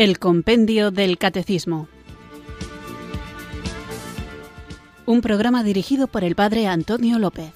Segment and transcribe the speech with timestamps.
[0.00, 1.86] El Compendio del Catecismo.
[5.04, 7.52] Un programa dirigido por el Padre Antonio López.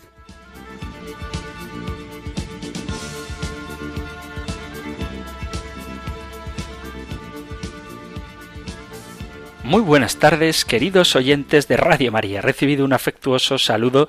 [9.63, 12.43] Muy buenas tardes, queridos oyentes de Radio María.
[12.43, 14.07] Recibido un afectuoso saludo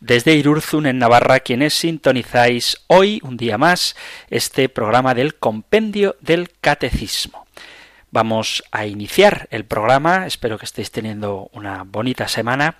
[0.00, 3.96] desde Irurzun, en Navarra, quienes sintonizáis hoy, un día más,
[4.28, 7.47] este programa del Compendio del Catecismo.
[8.10, 12.76] Vamos a iniciar el programa, espero que estéis teniendo una bonita semana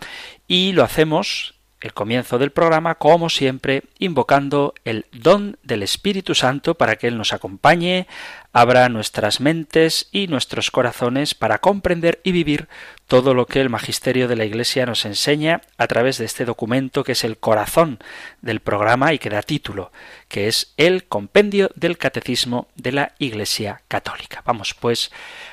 [0.47, 6.75] y lo hacemos el comienzo del programa, como siempre, invocando el don del Espíritu Santo
[6.77, 8.07] para que Él nos acompañe,
[8.53, 12.69] abra nuestras mentes y nuestros corazones para comprender y vivir
[13.07, 17.05] todo lo que el magisterio de la Iglesia nos enseña a través de este documento
[17.05, 17.99] que es el corazón
[18.43, 19.93] del programa y que da título,
[20.29, 24.43] que es el compendio del Catecismo de la Iglesia Católica.
[24.45, 25.11] Vamos pues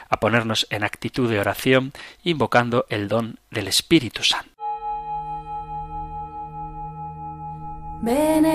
[0.09, 4.55] a ponernos en actitud de oración invocando el don del Espíritu Santo.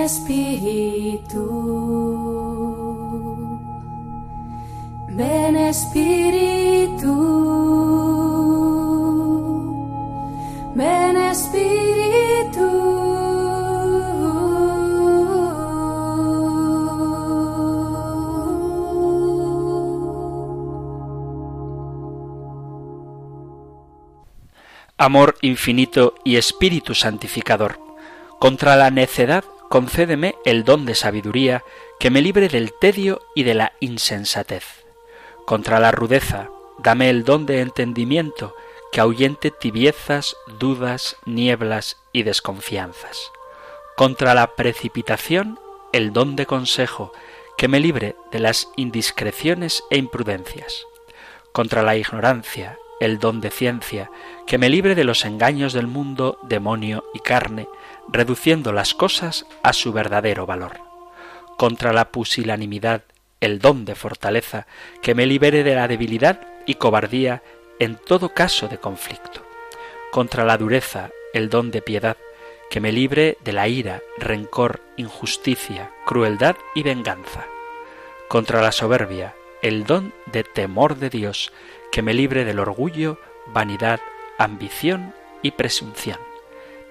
[0.03, 1.41] Espíritu,
[5.15, 7.13] ven Espíritu,
[10.75, 12.67] ven Espíritu.
[24.97, 27.79] Amor infinito y Espíritu santificador
[28.41, 31.63] contra la necedad, concédeme el don de sabiduría
[31.99, 34.80] que me libre del tedio y de la insensatez.
[35.45, 38.55] Contra la rudeza, dame el don de entendimiento
[38.91, 43.31] que ahuyente tibiezas, dudas, nieblas y desconfianzas.
[43.95, 45.59] Contra la precipitación,
[45.93, 47.11] el don de consejo
[47.57, 50.85] que me libre de las indiscreciones e imprudencias.
[51.51, 54.09] Contra la ignorancia, el don de ciencia
[54.47, 57.67] que me libre de los engaños del mundo, demonio y carne,
[58.07, 60.79] reduciendo las cosas a su verdadero valor.
[61.57, 63.03] Contra la pusilanimidad,
[63.41, 64.67] el don de fortaleza,
[65.01, 67.43] que me libere de la debilidad y cobardía
[67.79, 69.45] en todo caso de conflicto.
[70.11, 72.17] Contra la dureza, el don de piedad,
[72.69, 77.45] que me libre de la ira, rencor, injusticia, crueldad y venganza.
[78.29, 81.51] Contra la soberbia, el don de temor de Dios,
[81.91, 83.99] que me libre del orgullo, vanidad,
[84.37, 86.17] ambición y presunción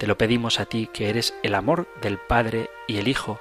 [0.01, 3.39] te lo pedimos a ti que eres el amor del Padre y el Hijo,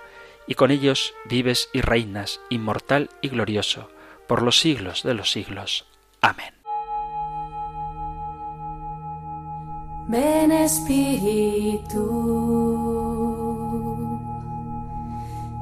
[0.49, 3.89] y con ellos vives y reinas, inmortal y glorioso,
[4.27, 5.85] por los siglos de los siglos.
[6.21, 6.55] Amén.
[10.07, 12.03] Ven Espíritu,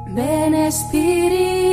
[0.08, 1.68] ven Espíritu.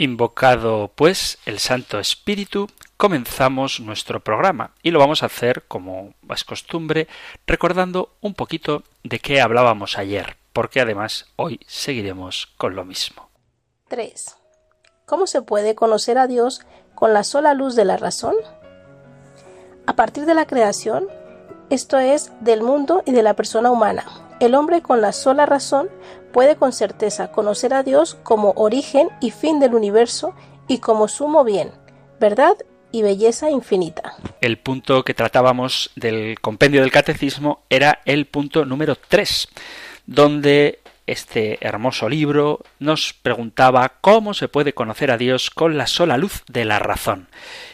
[0.00, 6.44] Invocado, pues, el Santo Espíritu, comenzamos nuestro programa y lo vamos a hacer, como es
[6.44, 7.08] costumbre,
[7.48, 13.28] recordando un poquito de qué hablábamos ayer, porque además hoy seguiremos con lo mismo.
[13.88, 14.36] 3.
[15.04, 16.60] ¿Cómo se puede conocer a Dios
[16.94, 18.36] con la sola luz de la razón?
[19.88, 21.08] A partir de la creación,
[21.70, 24.04] esto es, del mundo y de la persona humana,
[24.40, 25.88] el hombre con la sola razón
[26.32, 30.34] puede con certeza conocer a Dios como origen y fin del universo
[30.66, 31.70] y como sumo bien,
[32.20, 32.56] verdad
[32.92, 34.14] y belleza infinita.
[34.40, 39.48] El punto que tratábamos del compendio del catecismo era el punto número 3,
[40.06, 46.18] donde este hermoso libro nos preguntaba cómo se puede conocer a Dios con la sola
[46.18, 47.28] luz de la razón.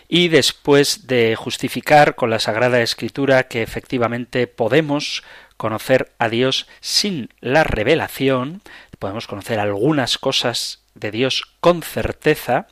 [0.08, 5.24] Y después de justificar con la Sagrada Escritura que efectivamente podemos
[5.56, 8.62] conocer a Dios sin la revelación,
[8.98, 12.68] podemos conocer algunas cosas de Dios con certeza,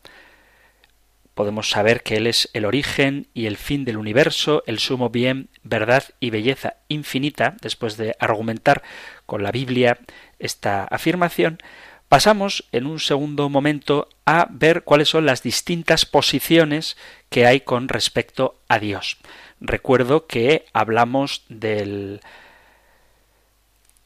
[1.35, 5.49] podemos saber que Él es el origen y el fin del universo, el sumo bien,
[5.63, 8.83] verdad y belleza infinita, después de argumentar
[9.27, 9.99] con la Biblia
[10.39, 11.59] esta afirmación,
[12.09, 16.97] pasamos en un segundo momento a ver cuáles son las distintas posiciones
[17.31, 19.17] que hay con respecto a Dios.
[19.61, 22.21] Recuerdo que hablamos del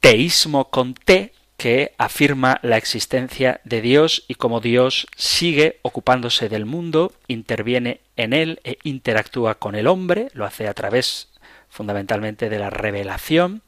[0.06, 6.64] teísmo con T que afirma la existencia de Dios y como Dios sigue ocupándose del
[6.64, 11.32] mundo, interviene en él e interactúa con el hombre, lo hace a través
[11.68, 13.62] fundamentalmente de la revelación.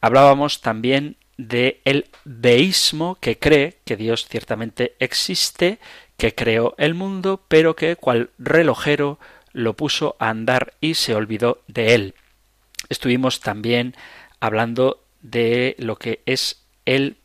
[0.00, 5.78] Hablábamos también de el deísmo que cree que Dios ciertamente existe,
[6.16, 9.18] que creó el mundo, pero que cual relojero
[9.52, 12.14] lo puso a andar y se olvidó de él.
[12.88, 13.94] Estuvimos también
[14.40, 17.16] hablando de lo que es el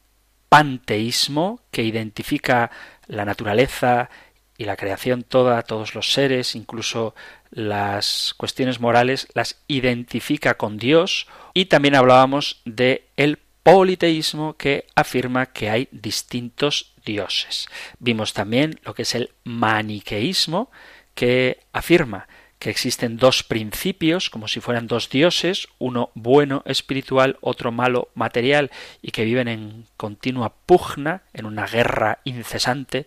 [0.49, 2.71] panteísmo, que identifica
[3.07, 4.09] la naturaleza
[4.57, 7.13] y la creación toda, todos los seres, incluso
[7.51, 11.27] las cuestiones morales, las identifica con Dios.
[11.53, 17.67] Y también hablábamos de el politeísmo que afirma que hay distintos dioses.
[17.99, 20.69] Vimos también lo que es el maniqueísmo
[21.15, 22.27] que afirma
[22.59, 28.71] que existen dos principios, como si fueran dos dioses, uno bueno espiritual, otro malo material,
[29.01, 33.05] y que viven en continua pugna, en una guerra incesante,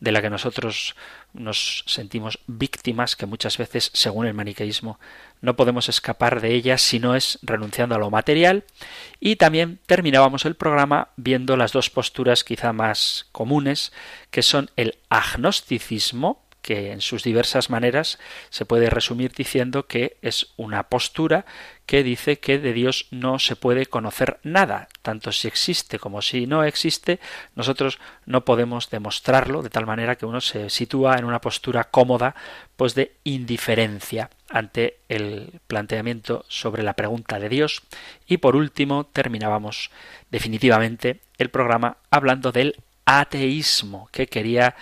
[0.00, 0.94] de la que nosotros
[1.32, 4.98] nos sentimos víctimas, que muchas veces, según el maniqueísmo,
[5.40, 8.64] no podemos escapar de ella si no es renunciando a lo material.
[9.20, 13.92] Y también terminábamos el programa viendo las dos posturas quizá más comunes,
[14.30, 18.18] que son el agnosticismo, que en sus diversas maneras
[18.50, 21.46] se puede resumir diciendo que es una postura
[21.86, 26.48] que dice que de Dios no se puede conocer nada, tanto si existe como si
[26.48, 27.20] no existe,
[27.54, 32.34] nosotros no podemos demostrarlo de tal manera que uno se sitúa en una postura cómoda
[32.74, 37.82] pues de indiferencia ante el planteamiento sobre la pregunta de Dios.
[38.26, 39.92] Y por último terminábamos
[40.32, 42.74] definitivamente el programa hablando del
[43.04, 44.74] ateísmo que quería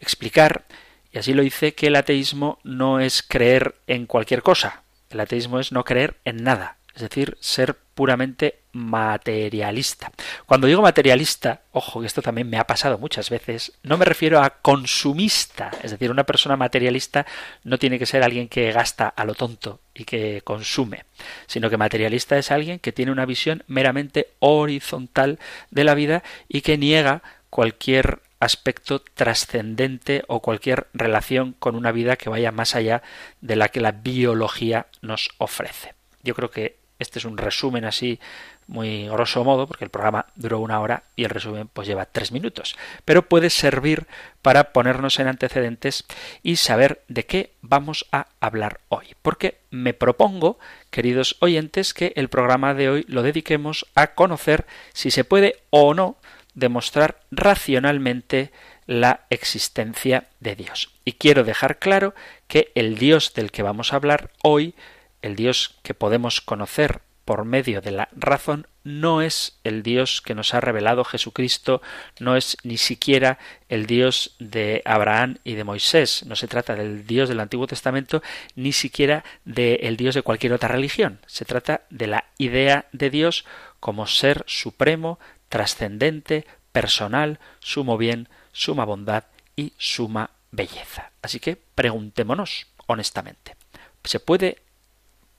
[0.00, 0.64] explicar
[1.12, 4.82] y así lo dice que el ateísmo no es creer en cualquier cosa.
[5.10, 10.12] El ateísmo es no creer en nada, es decir, ser puramente materialista.
[10.46, 14.40] Cuando digo materialista, ojo, que esto también me ha pasado muchas veces, no me refiero
[14.40, 17.26] a consumista, es decir, una persona materialista
[17.64, 21.06] no tiene que ser alguien que gasta a lo tonto y que consume,
[21.46, 25.38] sino que materialista es alguien que tiene una visión meramente horizontal
[25.70, 32.16] de la vida y que niega cualquier aspecto trascendente o cualquier relación con una vida
[32.16, 33.02] que vaya más allá
[33.40, 35.94] de la que la biología nos ofrece.
[36.22, 38.18] Yo creo que este es un resumen así
[38.66, 42.32] muy grosso modo, porque el programa duró una hora y el resumen pues lleva tres
[42.32, 42.76] minutos.
[43.04, 44.06] Pero puede servir
[44.42, 46.04] para ponernos en antecedentes
[46.42, 49.14] y saber de qué vamos a hablar hoy.
[49.22, 50.58] Porque me propongo,
[50.90, 55.94] queridos oyentes, que el programa de hoy lo dediquemos a conocer si se puede o
[55.94, 56.16] no
[56.58, 58.52] demostrar racionalmente
[58.86, 60.90] la existencia de Dios.
[61.04, 62.14] Y quiero dejar claro
[62.46, 64.74] que el Dios del que vamos a hablar hoy,
[65.22, 70.34] el Dios que podemos conocer por medio de la razón, no es el Dios que
[70.34, 71.82] nos ha revelado Jesucristo,
[72.20, 73.38] no es ni siquiera
[73.68, 78.22] el Dios de Abraham y de Moisés, no se trata del Dios del Antiguo Testamento,
[78.56, 83.44] ni siquiera del Dios de cualquier otra religión, se trata de la idea de Dios
[83.78, 89.24] como ser supremo, trascendente, personal, sumo bien, suma bondad
[89.56, 91.10] y suma belleza.
[91.22, 93.56] Así que preguntémonos honestamente,
[94.04, 94.58] ¿se puede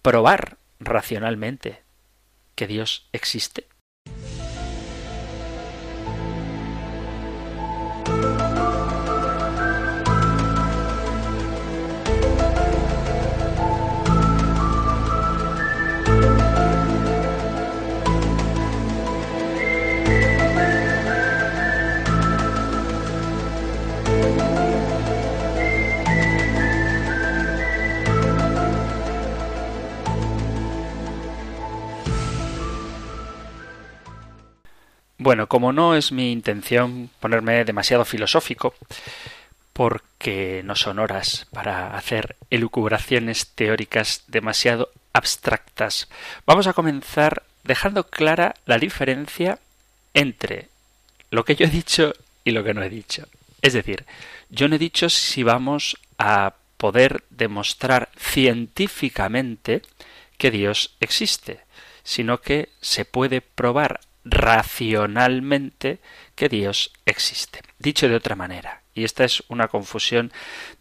[0.02, 1.82] probar racionalmente
[2.56, 3.66] que Dios existe?
[35.22, 38.74] Bueno, como no es mi intención ponerme demasiado filosófico,
[39.74, 46.08] porque no son horas para hacer elucubraciones teóricas demasiado abstractas,
[46.46, 49.60] vamos a comenzar dejando clara la diferencia
[50.14, 50.70] entre
[51.32, 52.14] lo que yo he dicho
[52.46, 53.28] y lo que no he dicho.
[53.62, 54.06] Es decir,
[54.50, 59.82] yo no he dicho si vamos a poder demostrar científicamente
[60.38, 61.60] que Dios existe,
[62.04, 66.00] sino que se puede probar racionalmente
[66.36, 67.62] que Dios existe.
[67.78, 70.32] Dicho de otra manera, y esta es una confusión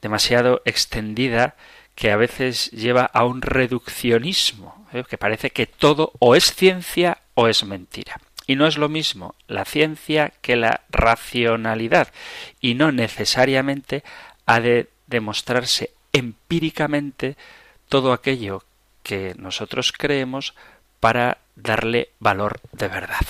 [0.03, 1.57] demasiado extendida
[1.95, 5.05] que a veces lleva a un reduccionismo, ¿eh?
[5.09, 8.21] que parece que todo o es ciencia o es mentira.
[8.47, 12.13] Y no es lo mismo la ciencia que la racionalidad,
[12.61, 14.05] y no necesariamente
[14.47, 17.37] ha de demostrarse empíricamente
[17.89, 18.63] todo aquello
[19.03, 20.55] que nosotros creemos
[21.01, 23.27] para darle valor de verdad.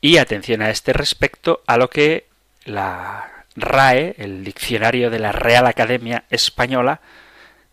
[0.00, 2.26] Y atención a este respecto a lo que
[2.64, 7.00] la RAE, el diccionario de la Real Academia Española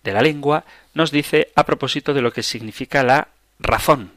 [0.03, 4.11] de la Lengua, nos dice a propósito de lo que significa la razón.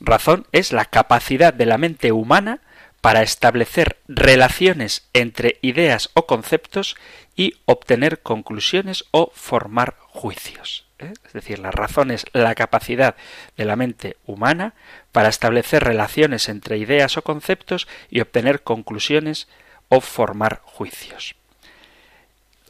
[0.00, 2.60] Razón es la capacidad de la mente humana
[3.00, 6.96] para establecer relaciones entre ideas o conceptos
[7.36, 10.87] y obtener conclusiones o formar juicios.
[10.98, 11.12] ¿Eh?
[11.24, 13.16] Es decir, la razón es la capacidad
[13.56, 14.74] de la mente humana
[15.12, 19.48] para establecer relaciones entre ideas o conceptos y obtener conclusiones
[19.88, 21.34] o formar juicios.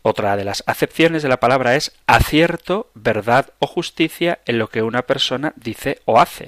[0.02, 4.82] Otra de las acepciones de la palabra es acierto, verdad o justicia en lo que
[4.82, 6.46] una persona dice o hace.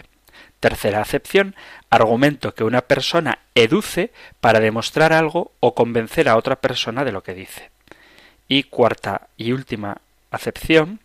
[0.60, 1.56] Tercera acepción,
[1.88, 7.22] argumento que una persona educe para demostrar algo o convencer a otra persona de lo
[7.22, 7.70] que dice.
[8.46, 11.00] Y cuarta y última acepción,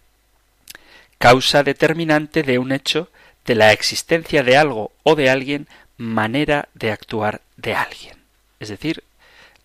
[1.18, 3.10] causa determinante de un hecho,
[3.46, 5.68] de la existencia de algo o de alguien,
[5.98, 8.18] manera de actuar de alguien.
[8.60, 9.04] Es decir,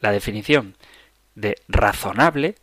[0.00, 0.76] la definición
[1.34, 2.56] de razonable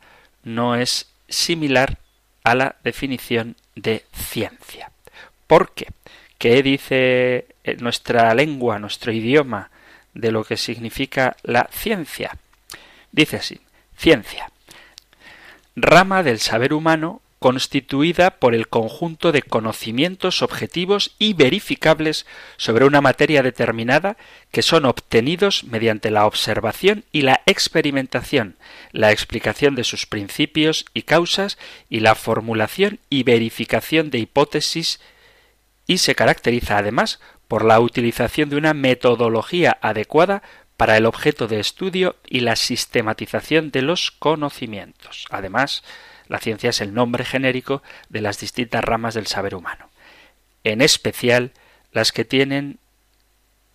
[0.44, 1.98] no es similar
[2.44, 4.91] a la definición de ciencia.
[5.48, 5.88] ¿Por qué?
[6.38, 9.72] ¿Qué dice eh, nuestra lengua, nuestro idioma,
[10.13, 12.38] de lo que significa la ciencia?
[13.12, 13.60] Dice así,
[13.98, 14.51] ciencia,
[15.75, 22.25] rama del saber humano constituida por el conjunto de conocimientos objetivos y verificables
[22.58, 24.17] sobre una materia determinada
[24.51, 28.58] que son obtenidos mediante la observación y la experimentación,
[28.91, 31.58] la explicación de sus principios y causas
[31.89, 35.00] y la formulación y verificación de hipótesis
[35.86, 40.41] y se caracteriza además por la utilización de una metodología adecuada
[40.75, 45.25] para el objeto de estudio y la sistematización de los conocimientos.
[45.32, 45.84] Además,
[46.27, 49.89] la ciencia es el nombre genérico de las distintas ramas del saber humano,
[50.63, 51.51] en especial
[51.91, 52.79] las que tienen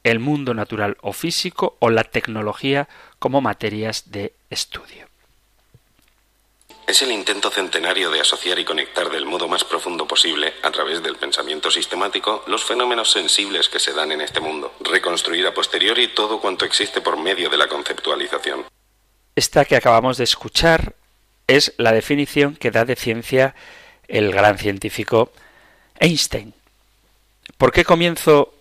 [0.04, 5.06] el mundo natural o físico o la tecnología como materias de estudio.
[6.86, 11.02] Es el intento centenario de asociar y conectar del modo más profundo posible, a través
[11.02, 16.08] del pensamiento sistemático, los fenómenos sensibles que se dan en este mundo, reconstruir a posteriori
[16.08, 18.66] todo cuanto existe por medio de la conceptualización.
[19.34, 20.94] Esta que acabamos de escuchar
[21.46, 23.54] es la definición que da de ciencia
[24.08, 25.32] el gran científico
[25.98, 26.54] Einstein.
[27.56, 28.54] ¿Por qué comienzo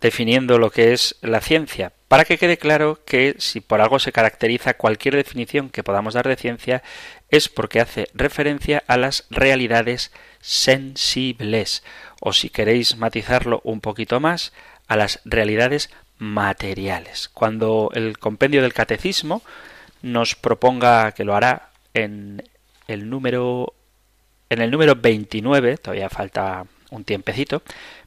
[0.00, 1.92] definiendo lo que es la ciencia?
[2.08, 6.28] Para que quede claro que si por algo se caracteriza cualquier definición que podamos dar
[6.28, 6.82] de ciencia
[7.30, 11.82] es porque hace referencia a las realidades sensibles
[12.20, 14.52] o si queréis matizarlo un poquito más
[14.88, 17.28] a las realidades materiales.
[17.28, 19.42] Cuando el compendio del catecismo
[20.02, 22.42] nos proponga que lo hará en
[22.88, 23.74] el número
[24.50, 27.62] en el número 29, todavía falta un tiempecito,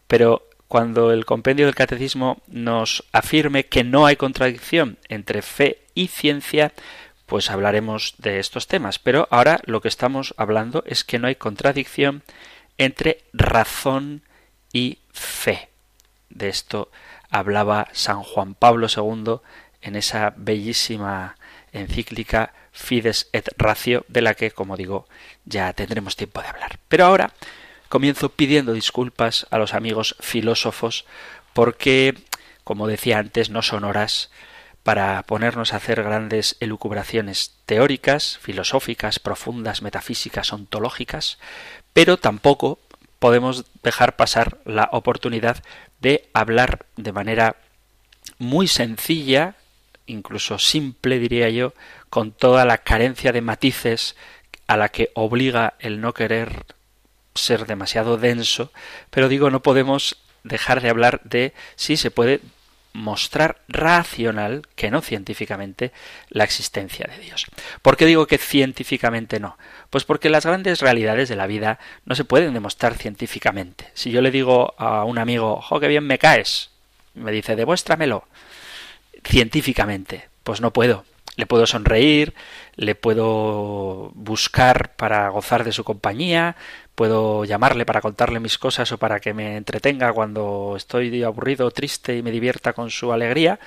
[0.06, 6.08] pero cuando el compendio del catecismo nos afirme que no hay contradicción entre fe y
[6.08, 6.72] ciencia,
[7.26, 9.00] pues hablaremos de estos temas.
[9.00, 12.22] Pero ahora lo que estamos hablando es que no hay contradicción
[12.78, 14.22] entre razón
[14.72, 15.70] y fe.
[16.30, 16.92] De esto
[17.30, 19.38] hablaba San Juan Pablo II
[19.82, 21.38] en esa bellísima
[21.72, 25.08] encíclica Fides et Ratio, de la que, como digo,
[25.46, 26.78] ya tendremos tiempo de hablar.
[26.88, 27.34] Pero ahora
[27.90, 31.06] comienzo pidiendo disculpas a los amigos filósofos
[31.54, 32.16] porque,
[32.64, 34.30] como decía antes, no son horas
[34.84, 41.40] para ponernos a hacer grandes elucubraciones teóricas, filosóficas, profundas, metafísicas, ontológicas,
[41.94, 42.78] pero tampoco
[43.18, 45.64] podemos dejar pasar la oportunidad
[46.02, 47.56] de hablar de manera
[48.38, 49.56] muy sencilla,
[50.08, 51.74] incluso simple diría yo,
[52.10, 54.16] con toda la carencia de matices
[54.68, 56.66] a la que obliga el no querer
[57.36, 58.72] ser demasiado denso,
[59.10, 62.40] pero digo, no podemos dejar de hablar de si se puede
[62.94, 65.92] mostrar racional, que no científicamente,
[66.30, 67.46] la existencia de Dios.
[67.82, 69.58] ¿Por qué digo que científicamente no?
[69.90, 73.92] Pues porque las grandes realidades de la vida no se pueden demostrar científicamente.
[73.96, 76.70] Si yo le digo a un amigo, ¡jo, qué bien me caes!
[77.16, 78.26] me dice, demuéstramelo
[79.26, 80.30] científicamente.
[80.44, 81.04] Pues no puedo.
[81.38, 82.34] Le puedo sonreír,
[82.76, 86.56] le puedo buscar para gozar de su compañía,
[86.96, 92.16] puedo llamarle para contarle mis cosas o para que me entretenga cuando estoy aburrido, triste
[92.16, 93.60] y me divierta con su alegría,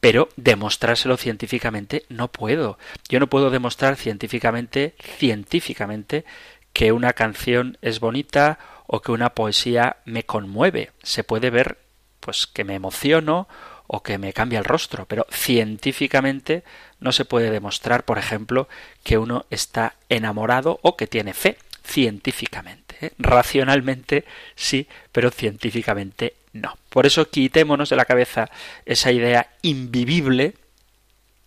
[0.00, 2.78] pero demostrárselo científicamente no puedo.
[3.08, 6.26] Yo no puedo demostrar científicamente, científicamente,
[6.74, 10.90] que una canción es bonita o que una poesía me conmueve.
[11.02, 11.78] Se puede ver,
[12.20, 13.48] pues, que me emociono
[13.92, 16.62] o que me cambia el rostro, pero científicamente
[17.00, 18.68] no se puede demostrar, por ejemplo,
[19.02, 22.94] que uno está enamorado o que tiene fe, científicamente.
[23.00, 23.12] ¿eh?
[23.18, 26.78] Racionalmente sí, pero científicamente no.
[26.88, 28.48] Por eso quitémonos de la cabeza
[28.86, 30.54] esa idea invivible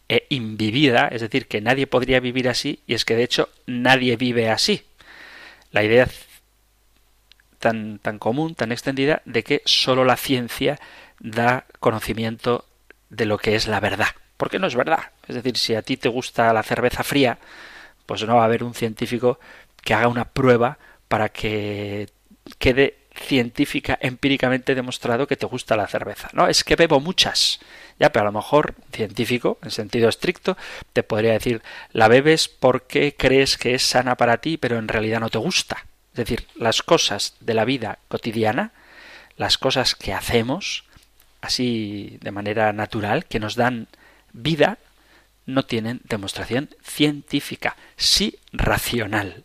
[0.10, 4.18] e invivida, es decir, que nadie podría vivir así, y es que de hecho nadie
[4.18, 4.84] vive así.
[5.72, 6.10] La idea
[7.60, 10.78] tan, tan común, tan extendida, de que sólo la ciencia
[11.24, 12.66] da conocimiento
[13.10, 15.12] de lo que es la verdad, porque no es verdad.
[15.28, 17.40] Es decir, si a ti te gusta la cerveza fría,
[18.06, 19.40] pues no va a haber un científico
[19.82, 20.78] que haga una prueba
[21.08, 22.10] para que
[22.60, 26.30] quede científica, empíricamente demostrado que te gusta la cerveza.
[26.34, 27.60] No, es que bebo muchas.
[28.00, 30.58] Ya, pero a lo mejor científico, en sentido estricto,
[30.94, 31.62] te podría decir,
[31.92, 35.86] la bebes porque crees que es sana para ti, pero en realidad no te gusta.
[36.12, 38.72] Es decir, las cosas de la vida cotidiana,
[39.38, 40.86] las cosas que hacemos,
[41.44, 43.88] así de manera natural, que nos dan
[44.32, 44.80] vida,
[45.46, 49.44] no tienen demostración científica, sí racional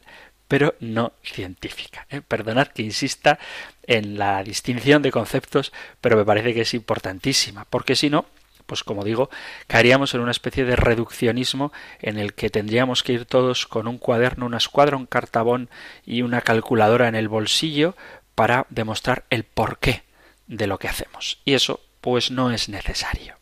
[0.48, 2.06] pero no científica.
[2.08, 2.22] ¿eh?
[2.26, 3.38] Perdonad que insista
[3.86, 8.24] en la distinción de conceptos, pero me parece que es importantísima, porque si no,
[8.66, 9.30] pues como digo,
[9.66, 13.98] caeríamos en una especie de reduccionismo en el que tendríamos que ir todos con un
[13.98, 15.68] cuaderno, una escuadra, un cartabón
[16.04, 17.94] y una calculadora en el bolsillo
[18.34, 20.02] para demostrar el porqué
[20.46, 21.40] de lo que hacemos.
[21.44, 23.36] Y eso pues no es necesario.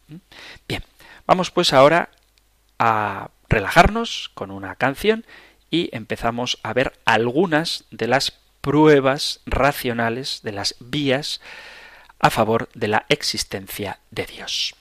[0.69, 0.85] Bien,
[1.27, 2.11] vamos pues ahora
[2.79, 5.25] a relajarnos con una canción
[5.71, 11.41] y empezamos a ver algunas de las pruebas racionales, de las vías
[12.19, 14.76] a favor de la existencia de Dios.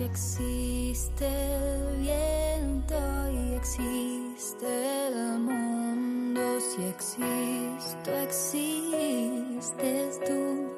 [0.00, 2.96] Si existe el viento
[3.34, 4.66] y existe
[5.08, 10.70] el mundo, si existo, existes tú.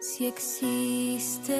[0.00, 1.52] Si existen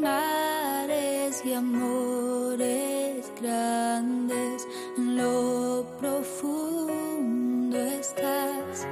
[0.00, 8.86] mares y amores grandes, en lo profundo estás.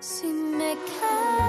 [0.00, 1.39] Si me caigo,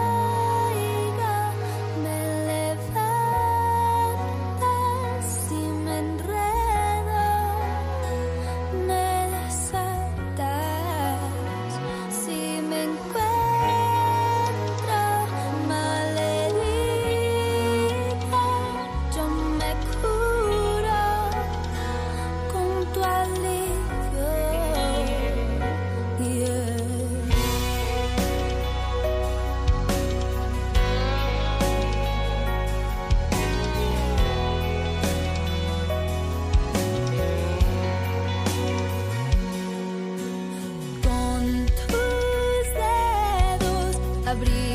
[44.32, 44.71] abrir.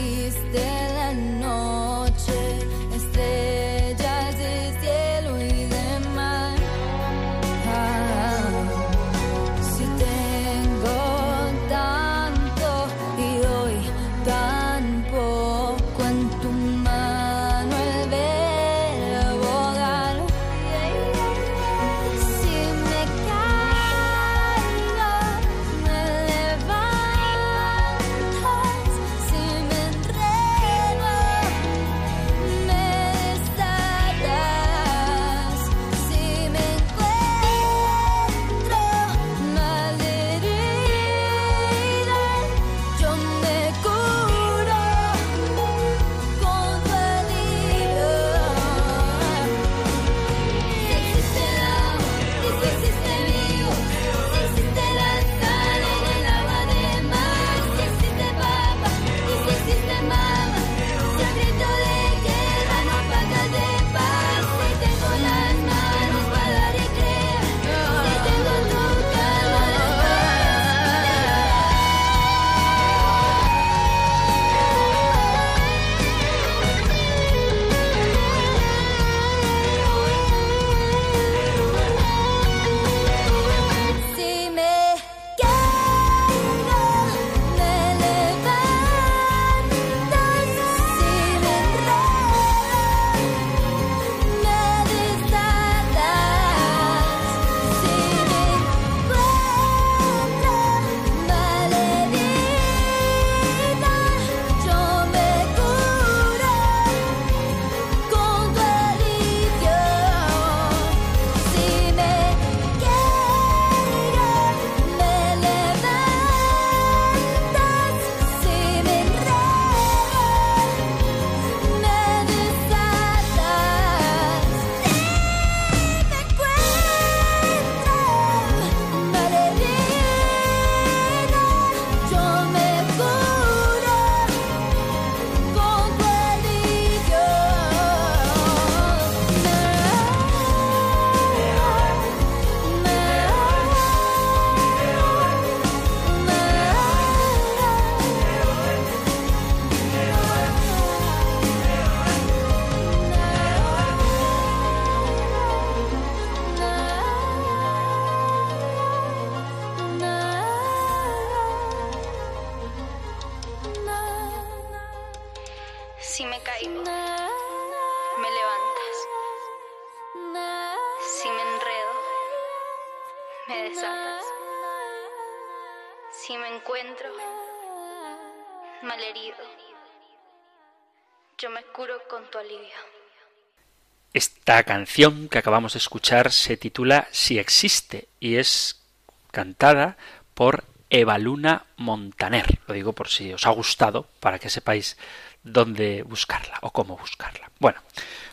[184.13, 188.83] Esta canción que acabamos de escuchar se titula Si existe y es
[189.31, 189.97] cantada
[190.35, 192.59] por Evaluna Montaner.
[192.67, 194.97] Lo digo por si os ha gustado, para que sepáis
[195.43, 197.51] dónde buscarla o cómo buscarla.
[197.59, 197.81] Bueno,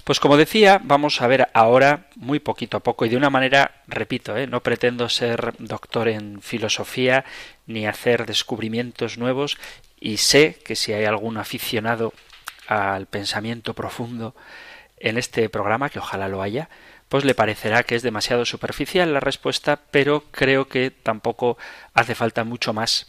[0.03, 3.83] pues como decía, vamos a ver ahora muy poquito a poco y de una manera,
[3.87, 4.47] repito, ¿eh?
[4.47, 7.23] no pretendo ser doctor en filosofía
[7.67, 9.57] ni hacer descubrimientos nuevos
[9.99, 12.13] y sé que si hay algún aficionado
[12.67, 14.35] al pensamiento profundo
[14.97, 16.69] en este programa, que ojalá lo haya,
[17.09, 21.57] pues le parecerá que es demasiado superficial la respuesta, pero creo que tampoco
[21.93, 23.07] hace falta mucho más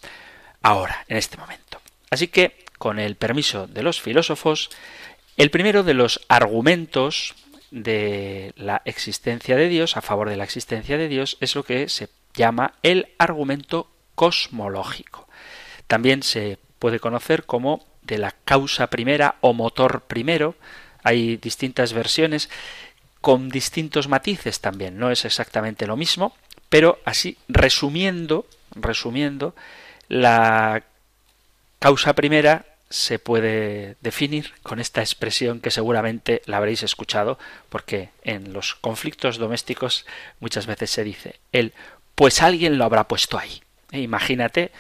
[0.63, 1.81] ahora, en este momento.
[2.11, 4.71] Así que, con el permiso de los filósofos,
[5.37, 7.35] el primero de los argumentos
[7.71, 11.89] de la existencia de Dios, a favor de la existencia de Dios, es lo que
[11.89, 15.29] se llama el argumento cosmológico.
[15.87, 20.55] También se puede conocer como de la causa primera o motor primero.
[21.03, 22.49] Hay distintas versiones
[23.21, 24.99] con distintos matices también.
[24.99, 26.37] No es exactamente lo mismo,
[26.69, 29.55] pero así resumiendo, resumiendo,
[30.09, 30.83] la
[31.79, 37.39] causa primera se puede definir con esta expresión que seguramente la habréis escuchado,
[37.69, 40.07] porque en los conflictos domésticos
[40.39, 41.73] muchas veces se dice el
[42.15, 43.63] pues alguien lo habrá puesto ahí.
[43.91, 44.71] E imagínate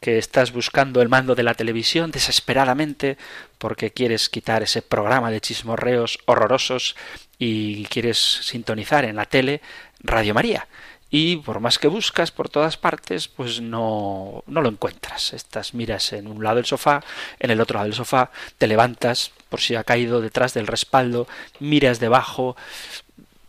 [0.00, 3.18] que estás buscando el mando de la televisión desesperadamente
[3.58, 6.96] porque quieres quitar ese programa de chismorreos horrorosos
[7.38, 9.60] y quieres sintonizar en la tele
[10.00, 10.68] Radio María.
[11.10, 15.32] Y por más que buscas por todas partes, pues no, no lo encuentras.
[15.32, 17.02] Estás, miras en un lado del sofá,
[17.40, 21.26] en el otro lado del sofá, te levantas por si ha caído detrás del respaldo,
[21.60, 22.56] miras debajo,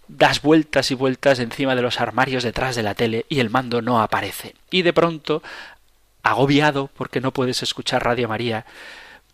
[0.07, 3.81] das vueltas y vueltas encima de los armarios detrás de la tele y el mando
[3.81, 4.55] no aparece.
[4.71, 5.43] Y de pronto,
[6.23, 8.65] agobiado porque no puedes escuchar Radio María,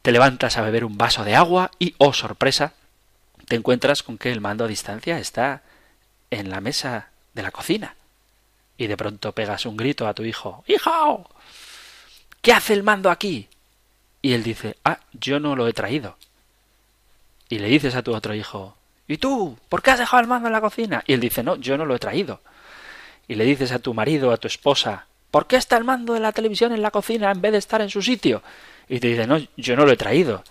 [0.02, 2.74] te levantas a beber un vaso de agua y, oh sorpresa,
[3.48, 5.64] te encuentras con que el mando a distancia está
[6.32, 7.96] en la mesa de la cocina.
[8.78, 11.30] Y de pronto pegas un grito a tu hijo ¡Hijo!
[12.42, 13.48] ¿Qué hace el mando aquí?
[14.22, 16.18] Y él dice Ah, yo no lo he traído.
[17.48, 18.76] Y le dices a tu otro hijo
[19.08, 19.58] ¿Y tú?
[19.70, 21.04] ¿Por qué has dejado el mando en la cocina?
[21.08, 22.42] Y él dice No, yo no lo he traído.
[23.28, 26.22] Y le dices a tu marido, a tu esposa ¿Por qué está el mando de
[26.22, 28.42] la televisión en la cocina en vez de estar en su sitio?
[28.88, 30.46] Y te dice No, yo no lo he traído.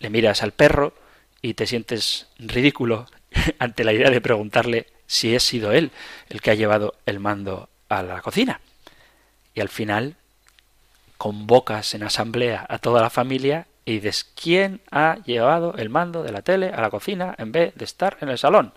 [0.00, 0.94] Le miras al perro
[1.42, 3.06] y te sientes ridículo
[3.60, 5.92] ante la idea de preguntarle si ha sido él
[6.28, 8.60] el que ha llevado el mando a la cocina.
[9.54, 10.16] Y al final
[11.18, 16.32] convocas en asamblea a toda la familia y dices quién ha llevado el mando de
[16.32, 18.74] la tele a la cocina en vez de estar en el salón.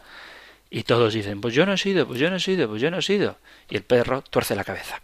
[0.69, 2.91] Y todos dicen, pues yo no he sido, pues yo no he sido, pues yo
[2.91, 3.37] no he sido.
[3.67, 5.01] Y el perro tuerce la cabeza.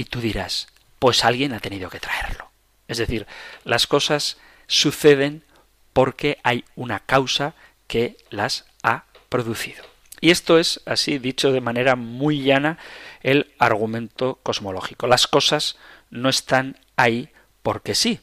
[0.00, 2.50] Y tú dirás, pues alguien ha tenido que traerlo.
[2.88, 3.26] Es decir,
[3.64, 5.44] las cosas suceden
[5.92, 7.52] porque hay una causa
[7.86, 9.84] que las ha producido.
[10.22, 12.78] Y esto es, así dicho de manera muy llana,
[13.22, 15.06] el argumento cosmológico.
[15.06, 15.76] Las cosas
[16.08, 17.28] no están ahí
[17.62, 18.20] porque sí.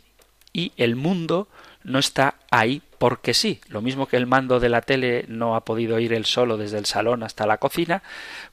[0.53, 1.47] Y el mundo
[1.83, 3.61] no está ahí porque sí.
[3.67, 6.79] Lo mismo que el mando de la tele no ha podido ir él solo desde
[6.79, 8.01] el salón hasta la cocina,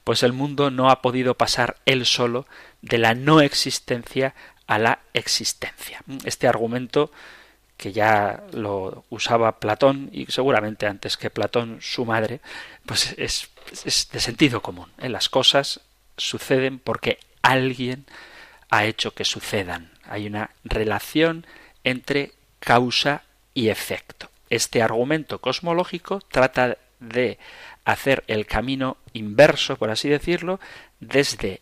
[0.03, 2.45] pues el mundo no ha podido pasar él solo
[2.85, 4.35] de la no existencia
[4.67, 6.01] a la existencia.
[6.23, 7.11] Este argumento
[7.77, 12.39] que ya lo usaba Platón y seguramente antes que Platón su madre,
[12.85, 13.49] pues es,
[13.85, 14.89] es de sentido común.
[14.99, 15.09] En ¿eh?
[15.09, 15.81] Las cosas
[16.15, 18.05] suceden porque alguien
[18.69, 19.91] ha hecho que sucedan.
[20.07, 21.45] Hay una relación
[21.83, 24.29] entre causa y efecto.
[24.49, 27.39] Este argumento cosmológico trata de
[27.83, 30.59] hacer el camino inverso, por así decirlo,
[30.99, 31.61] desde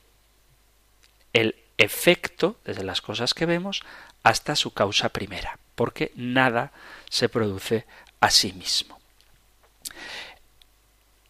[1.33, 3.83] el efecto, desde las cosas que vemos,
[4.23, 6.71] hasta su causa primera porque nada
[7.09, 7.85] se produce
[8.19, 8.99] a sí mismo.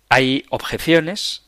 [0.10, 1.44] Hay objeciones,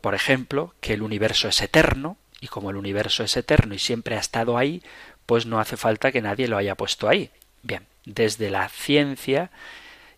[0.00, 4.16] por ejemplo, que el universo es eterno, y como el universo es eterno y siempre
[4.16, 4.82] ha estado ahí,
[5.26, 7.30] pues no hace falta que nadie lo haya puesto ahí.
[7.62, 9.50] Bien, desde la ciencia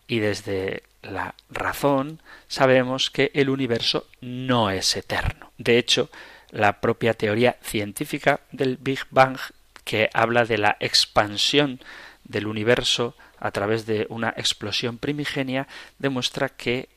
[0.07, 5.51] y desde la razón sabemos que el universo no es eterno.
[5.57, 6.09] De hecho,
[6.53, 9.37] la propia teoría científica del Big Bang,
[9.83, 11.81] que habla de la expansión
[12.23, 16.87] del universo a través de una explosión primigenia demuestra que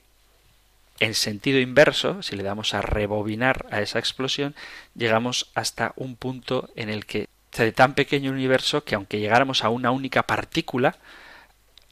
[1.00, 4.54] en sentido inverso, si le damos a rebobinar a esa explosión,
[4.94, 9.70] llegamos hasta un punto en el que de tan pequeño universo que aunque llegáramos a
[9.70, 10.96] una única partícula,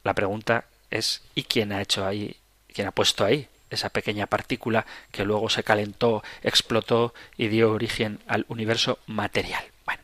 [0.03, 2.37] La pregunta es ¿y quién ha hecho ahí,
[2.71, 8.19] quién ha puesto ahí esa pequeña partícula que luego se calentó, explotó y dio origen
[8.27, 9.63] al universo material?
[9.85, 10.01] Bueno.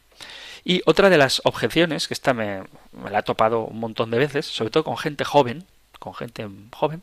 [0.64, 2.64] Y otra de las objeciones, que esta me,
[3.10, 5.66] la ha topado un montón de veces, sobre todo con gente joven,
[6.00, 7.02] con gente joven,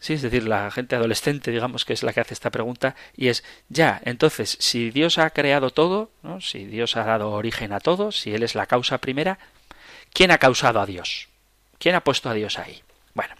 [0.00, 3.28] Sí, es decir, la gente adolescente, digamos, que es la que hace esta pregunta, y
[3.28, 6.40] es, ya, entonces, si Dios ha creado todo, ¿no?
[6.40, 9.38] si Dios ha dado origen a todo, si Él es la causa primera,
[10.12, 11.28] ¿quién ha causado a Dios?
[11.78, 12.82] ¿Quién ha puesto a Dios ahí?
[13.14, 13.34] Bueno,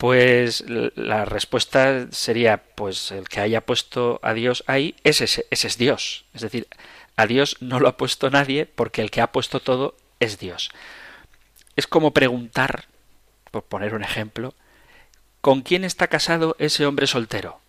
[0.00, 5.78] pues la respuesta sería, pues el que haya puesto a Dios ahí, ese, ese es
[5.78, 6.24] Dios.
[6.34, 6.66] Es decir,
[7.16, 10.70] a Dios no lo ha puesto nadie porque el que ha puesto todo es Dios.
[11.76, 12.86] Es como preguntar,
[13.50, 14.54] por poner un ejemplo,
[15.40, 17.60] ¿Con quién está casado ese hombre soltero?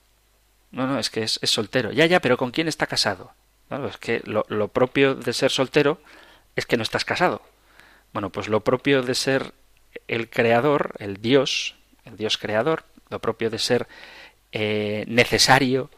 [0.71, 1.91] No, no, es que es, soltero.
[1.91, 3.31] Ya, ya, pero ¿con quién está casado?
[3.69, 6.01] No, es que lo, lo propio de ser soltero
[6.57, 7.41] es que no estás casado.
[8.11, 9.53] Bueno, pues lo propio de ser
[10.09, 13.87] el creador, el Dios, el Dios creador, lo propio de ser
[14.51, 15.89] eh, necesario,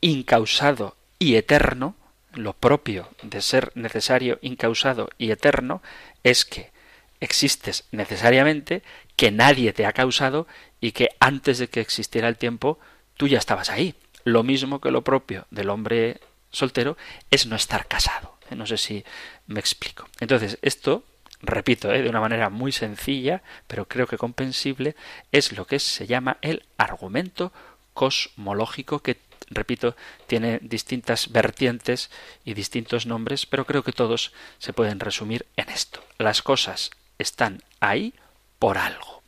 [0.00, 1.96] incausado y eterno,
[2.34, 5.82] lo propio de ser necesario, incausado y eterno,
[6.22, 6.70] es que
[7.20, 8.82] existes necesariamente,
[9.16, 10.46] que nadie te ha causado
[10.80, 12.78] y que antes de que existiera el tiempo
[13.16, 13.94] tú ya estabas ahí.
[14.24, 16.96] Lo mismo que lo propio del hombre soltero
[17.30, 18.38] es no estar casado.
[18.50, 18.54] ¿eh?
[18.54, 19.04] No sé si
[19.46, 20.08] me explico.
[20.20, 21.04] Entonces, esto,
[21.40, 22.02] repito, ¿eh?
[22.02, 24.96] de una manera muy sencilla, pero creo que comprensible,
[25.32, 27.52] es lo que se llama el argumento
[27.94, 29.18] cosmológico que
[29.50, 29.96] repito,
[30.26, 32.10] tiene distintas vertientes
[32.44, 36.02] y distintos nombres, pero creo que todos se pueden resumir en esto.
[36.18, 38.14] Las cosas están ahí
[38.58, 39.22] por algo.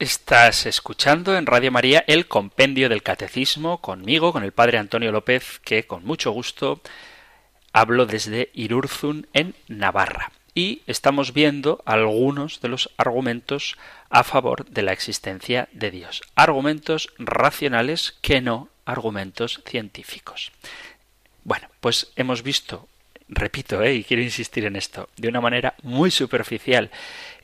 [0.00, 5.58] Estás escuchando en Radio María el Compendio del Catecismo conmigo, con el Padre Antonio López,
[5.64, 6.80] que con mucho gusto
[7.72, 10.30] hablo desde Irurzun en Navarra.
[10.54, 13.76] Y estamos viendo algunos de los argumentos
[14.08, 16.22] a favor de la existencia de Dios.
[16.36, 20.52] Argumentos racionales que no argumentos científicos.
[21.42, 22.86] Bueno, pues hemos visto,
[23.28, 23.94] repito, ¿eh?
[23.94, 26.92] y quiero insistir en esto, de una manera muy superficial,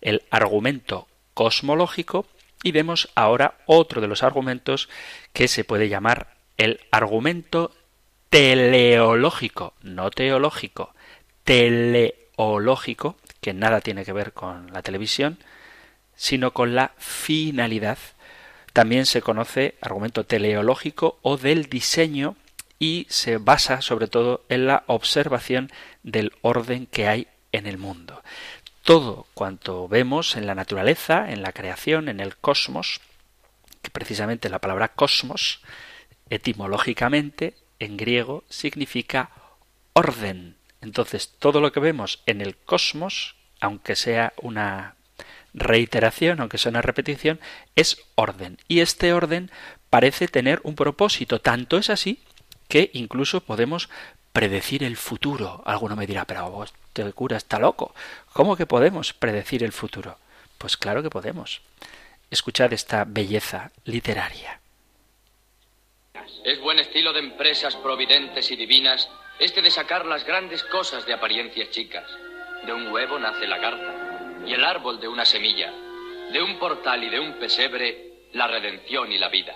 [0.00, 2.28] el argumento cosmológico
[2.64, 4.88] y vemos ahora otro de los argumentos
[5.32, 7.70] que se puede llamar el argumento
[8.30, 10.94] teleológico, no teológico,
[11.44, 15.38] teleológico, que nada tiene que ver con la televisión,
[16.16, 17.98] sino con la finalidad.
[18.72, 22.34] También se conoce argumento teleológico o del diseño
[22.78, 25.70] y se basa sobre todo en la observación
[26.02, 28.22] del orden que hay en el mundo
[28.84, 33.00] todo cuanto vemos en la naturaleza, en la creación, en el cosmos,
[33.82, 35.62] que precisamente la palabra cosmos,
[36.30, 39.30] etimológicamente, en griego, significa
[39.94, 40.56] orden.
[40.82, 44.96] Entonces, todo lo que vemos en el cosmos, aunque sea una
[45.54, 47.40] reiteración, aunque sea una repetición,
[47.76, 48.58] es orden.
[48.68, 49.50] Y este orden
[49.88, 51.40] parece tener un propósito.
[51.40, 52.20] Tanto es así
[52.68, 53.88] que incluso podemos
[54.34, 55.62] predecir el futuro.
[55.64, 57.94] Alguno me dirá, pero vos te cura está loco.
[58.32, 60.18] ¿Cómo que podemos predecir el futuro?
[60.58, 61.62] Pues claro que podemos.
[62.30, 64.60] Escuchad esta belleza literaria.
[66.44, 71.14] Es buen estilo de empresas providentes y divinas este de sacar las grandes cosas de
[71.14, 72.04] apariencias chicas.
[72.66, 73.94] De un huevo nace la garza
[74.44, 75.72] y el árbol de una semilla.
[76.32, 79.54] De un portal y de un pesebre, la redención y la vida.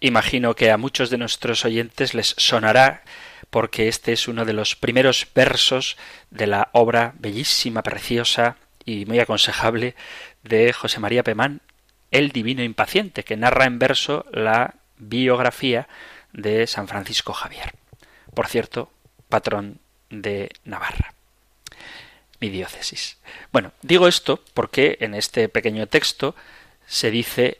[0.00, 3.02] Imagino que a muchos de nuestros oyentes les sonará
[3.54, 5.96] porque este es uno de los primeros versos
[6.32, 9.94] de la obra bellísima, preciosa y muy aconsejable
[10.42, 11.60] de José María Pemán,
[12.10, 15.86] El Divino Impaciente, que narra en verso la biografía
[16.32, 17.74] de San Francisco Javier.
[18.34, 18.90] Por cierto,
[19.28, 19.78] patrón
[20.10, 21.14] de Navarra.
[22.40, 23.18] Mi diócesis.
[23.52, 26.34] Bueno, digo esto porque en este pequeño texto
[26.88, 27.58] se dice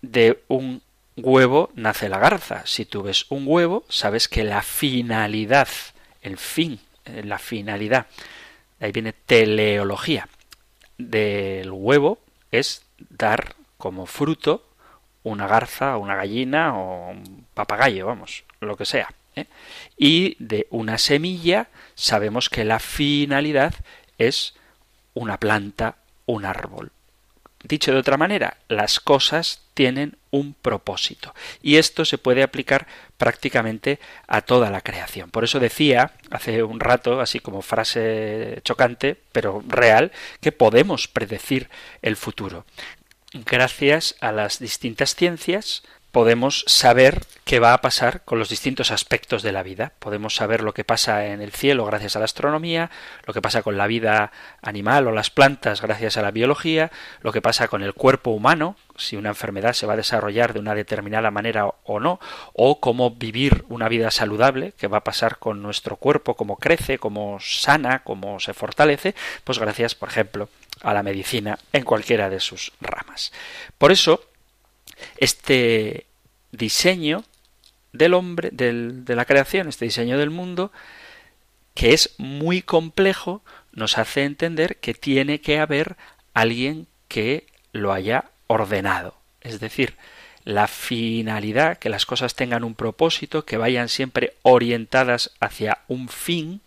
[0.00, 0.80] de un
[1.16, 2.62] huevo nace la garza.
[2.66, 5.68] Si tú ves un huevo, sabes que la finalidad,
[6.22, 8.06] el fin, eh, la finalidad,
[8.80, 10.28] ahí viene teleología,
[10.98, 12.18] del huevo
[12.50, 14.64] es dar como fruto
[15.22, 19.08] una garza, una gallina o un papagayo, vamos, lo que sea.
[19.34, 19.46] ¿eh?
[19.96, 23.74] Y de una semilla sabemos que la finalidad
[24.18, 24.54] es
[25.14, 26.92] una planta, un árbol.
[27.66, 31.34] Dicho de otra manera, las cosas tienen un propósito.
[31.62, 32.86] Y esto se puede aplicar
[33.18, 33.98] prácticamente
[34.28, 35.30] a toda la creación.
[35.30, 41.68] Por eso decía hace un rato, así como frase chocante, pero real, que podemos predecir
[42.02, 42.66] el futuro.
[43.32, 45.82] Gracias a las distintas ciencias,
[46.16, 49.92] podemos saber qué va a pasar con los distintos aspectos de la vida.
[49.98, 52.90] Podemos saber lo que pasa en el cielo gracias a la astronomía,
[53.26, 57.32] lo que pasa con la vida animal o las plantas gracias a la biología, lo
[57.32, 60.74] que pasa con el cuerpo humano, si una enfermedad se va a desarrollar de una
[60.74, 62.18] determinada manera o no,
[62.54, 66.96] o cómo vivir una vida saludable, qué va a pasar con nuestro cuerpo, cómo crece,
[66.96, 70.48] cómo sana, cómo se fortalece, pues gracias, por ejemplo,
[70.80, 73.34] a la medicina en cualquiera de sus ramas.
[73.76, 74.22] Por eso,
[75.18, 76.06] este
[76.52, 77.24] diseño
[77.92, 80.72] del hombre, de la creación, este diseño del mundo,
[81.74, 85.96] que es muy complejo, nos hace entender que tiene que haber
[86.34, 89.14] alguien que lo haya ordenado.
[89.40, 89.96] Es decir,
[90.44, 96.60] la finalidad, que las cosas tengan un propósito, que vayan siempre orientadas hacia un fin,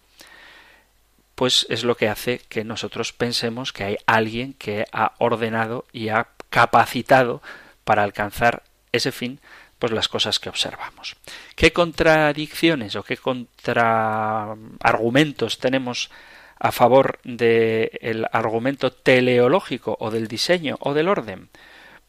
[1.36, 6.10] pues es lo que hace que nosotros pensemos que hay alguien que ha ordenado y
[6.10, 7.42] ha capacitado
[7.84, 9.40] para alcanzar ese fin,
[9.80, 11.16] pues las cosas que observamos.
[11.56, 16.12] ¿Qué contradicciones o qué contraargumentos tenemos
[16.60, 21.50] a favor del argumento teleológico o del diseño o del orden?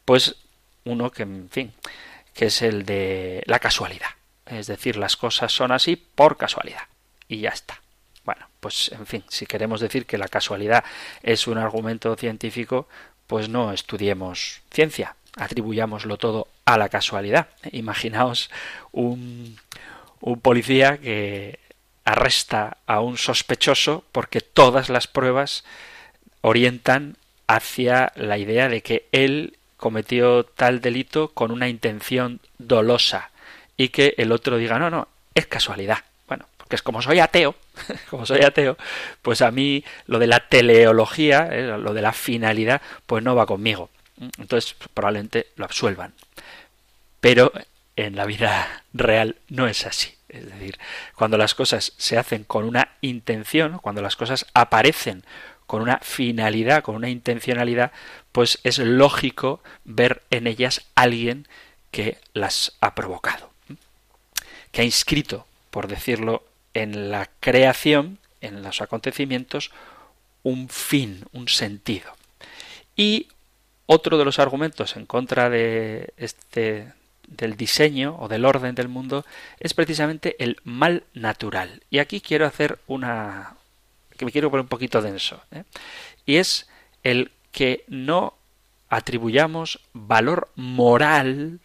[0.03, 0.35] Pues
[0.83, 1.73] uno que, en fin,
[2.33, 4.09] que es el de la casualidad.
[4.45, 6.83] Es decir, las cosas son así por casualidad.
[7.27, 7.81] Y ya está.
[8.25, 10.83] Bueno, pues en fin, si queremos decir que la casualidad
[11.23, 12.89] es un argumento científico,
[13.27, 17.47] pues no estudiemos ciencia, atribuyámoslo todo a la casualidad.
[17.71, 18.49] Imaginaos
[18.91, 19.57] un,
[20.19, 21.59] un policía que
[22.03, 25.63] arresta a un sospechoso porque todas las pruebas
[26.41, 27.17] orientan
[27.47, 33.31] hacia la idea de que él cometió tal delito con una intención dolosa
[33.77, 35.99] y que el otro diga no, no, es casualidad.
[36.27, 37.55] Bueno, porque es como soy ateo,
[38.09, 38.77] como soy ateo,
[39.21, 43.45] pues a mí lo de la teleología, eh, lo de la finalidad, pues no va
[43.45, 43.89] conmigo.
[44.37, 46.13] Entonces probablemente lo absuelvan.
[47.19, 47.51] Pero
[47.95, 50.15] en la vida real no es así.
[50.29, 50.79] Es decir,
[51.15, 55.23] cuando las cosas se hacen con una intención, cuando las cosas aparecen
[55.67, 57.91] con una finalidad, con una intencionalidad,
[58.31, 61.47] pues es lógico ver en ellas alguien
[61.91, 63.51] que las ha provocado,
[64.71, 69.71] que ha inscrito, por decirlo, en la creación, en los acontecimientos,
[70.43, 72.13] un fin, un sentido.
[72.95, 73.27] Y
[73.85, 76.93] otro de los argumentos en contra de este
[77.27, 79.25] del diseño o del orden del mundo
[79.59, 81.81] es precisamente el mal natural.
[81.89, 83.55] Y aquí quiero hacer una
[84.17, 85.41] que me quiero poner un poquito denso.
[85.51, 85.63] ¿eh?
[86.25, 86.69] Y es
[87.03, 88.35] el que no
[88.89, 91.59] atribuyamos valor moral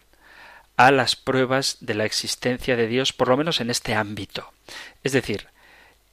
[0.77, 4.51] a las pruebas de la existencia de Dios, por lo menos en este ámbito.
[5.03, 5.47] Es decir,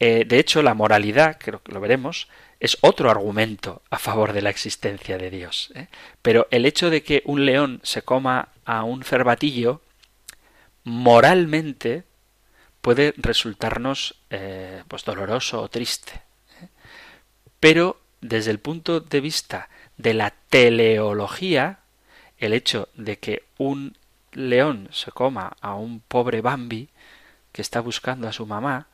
[0.00, 2.28] eh, de hecho, la moralidad, creo que lo veremos,
[2.60, 5.72] es otro argumento a favor de la existencia de Dios.
[5.74, 5.88] ¿eh?
[6.22, 9.82] Pero el hecho de que un león se coma a un cervatillo,
[10.84, 12.04] moralmente
[12.80, 16.22] puede resultarnos eh, pues doloroso o triste.
[17.60, 21.80] Pero desde el punto de vista de la teleología,
[22.38, 23.96] el hecho de que un
[24.32, 26.90] león se coma a un pobre Bambi
[27.52, 28.88] que está buscando a su mamá,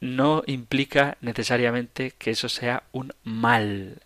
[0.00, 4.02] no implica necesariamente que eso sea un mal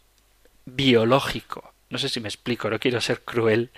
[0.64, 1.72] biológico.
[1.90, 3.70] No sé si me explico, no quiero ser cruel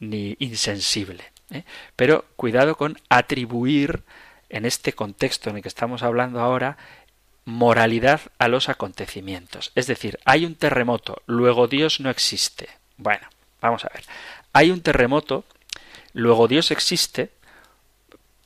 [0.00, 1.24] ni insensible.
[1.50, 1.64] ¿eh?
[1.96, 4.02] Pero cuidado con atribuir
[4.48, 6.76] en este contexto en el que estamos hablando ahora
[7.44, 9.72] moralidad a los acontecimientos.
[9.74, 12.68] Es decir, hay un terremoto, luego Dios no existe.
[12.96, 13.26] Bueno,
[13.60, 14.04] vamos a ver.
[14.52, 15.44] Hay un terremoto,
[16.12, 17.30] luego Dios existe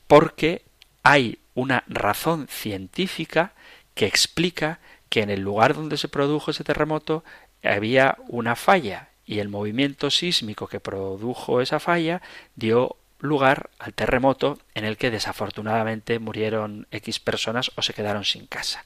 [0.06, 0.62] porque
[1.02, 3.52] hay una razón científica
[3.94, 7.24] que explica que en el lugar donde se produjo ese terremoto
[7.62, 12.20] había una falla y el movimiento sísmico que produjo esa falla
[12.56, 18.46] dio lugar al terremoto en el que desafortunadamente murieron X personas o se quedaron sin
[18.46, 18.84] casa.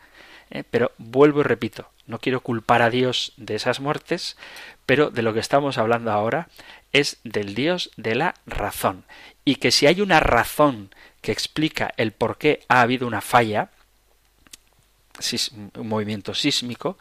[0.51, 0.65] ¿eh?
[0.71, 4.37] Pero vuelvo y repito, no quiero culpar a Dios de esas muertes,
[4.87, 6.49] pero de lo que estamos hablando ahora
[6.93, 9.05] es del Dios de la razón.
[9.45, 10.91] Y que si hay una razón
[11.21, 13.71] que explica el por qué ha habido una falla,
[15.75, 16.97] un movimiento sísmico,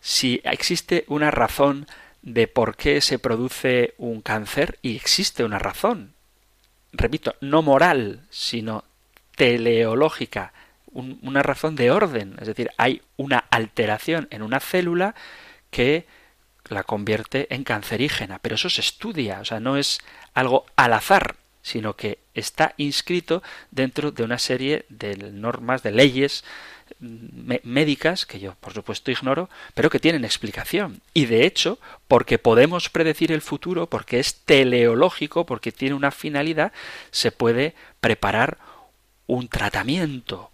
[0.00, 1.86] si existe una razón
[2.22, 6.14] de por qué se produce un cáncer, y existe una razón,
[6.92, 8.84] repito, no moral, sino
[9.36, 10.52] teleológica,
[10.92, 15.14] una razón de orden, es decir, hay una alteración en una célula
[15.70, 16.06] que
[16.68, 20.00] la convierte en cancerígena, pero eso se estudia, o sea, no es
[20.34, 21.36] algo al azar,
[21.66, 23.42] sino que está inscrito
[23.72, 26.44] dentro de una serie de normas, de leyes
[27.00, 31.00] médicas, que yo por supuesto ignoro, pero que tienen explicación.
[31.12, 36.70] Y de hecho, porque podemos predecir el futuro, porque es teleológico, porque tiene una finalidad,
[37.10, 38.58] se puede preparar
[39.26, 40.52] un tratamiento.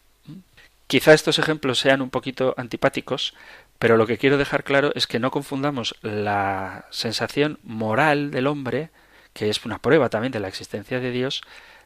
[0.87, 3.35] Quizá estos ejemplos sean un poquito antipáticos,
[3.79, 8.89] pero lo que quiero dejar claro es que no confundamos la sensación moral del hombre,
[9.33, 11.43] que es una prueba también de la existencia de Dios,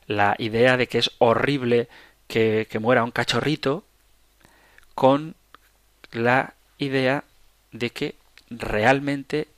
[0.07, 1.89] la idea de que es horrible
[2.27, 3.85] que, que muera un cachorrito,
[4.95, 5.35] con
[6.13, 7.25] la idea
[7.73, 8.15] de que
[8.51, 9.49] realmente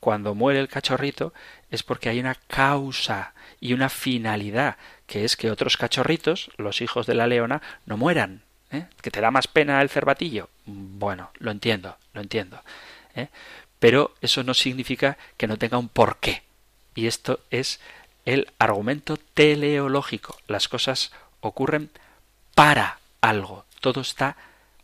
[0.00, 1.32] cuando muere el cachorrito
[1.70, 4.76] es porque hay una causa y una finalidad,
[5.06, 8.42] que es que otros cachorritos, los hijos de la leona, no mueran.
[8.70, 8.86] ¿eh?
[9.00, 10.50] ¿Que te da más pena el cervatillo?
[10.66, 12.60] Bueno, lo entiendo, lo entiendo.
[13.14, 13.28] ¿eh?
[13.78, 16.42] Pero eso no significa que no tenga un porqué.
[16.94, 17.80] Y esto es
[18.24, 20.38] el argumento teleológico.
[20.46, 21.90] Las cosas ocurren
[22.54, 23.64] para algo.
[23.80, 24.36] Todo está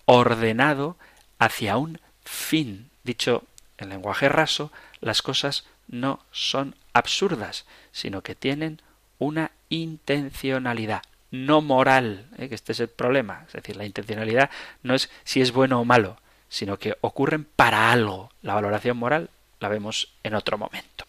[0.05, 0.97] ordenado
[1.39, 2.91] hacia un fin.
[3.05, 3.45] Dicho
[3.79, 8.81] en lenguaje raso, las cosas no son absurdas, sino que tienen
[9.19, 12.49] una intencionalidad, no moral, ¿eh?
[12.49, 13.45] que este es el problema.
[13.47, 14.51] Es decir, la intencionalidad
[14.83, 18.31] no es si es bueno o malo, sino que ocurren para algo.
[18.43, 19.31] La valoración moral
[19.61, 21.00] la vemos en otro momento.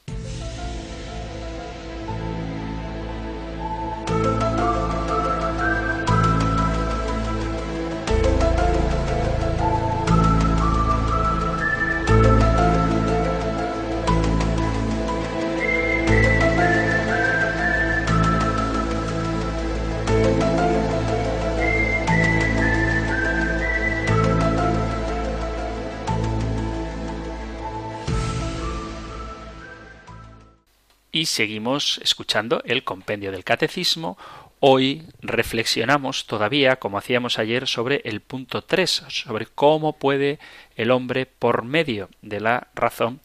[31.22, 34.18] Y seguimos escuchando el compendio del catecismo.
[34.60, 40.40] Hoy reflexionamos todavía, como hacíamos ayer, sobre el punto 3, sobre cómo puede
[40.76, 43.22] el hombre, por medio de la razón,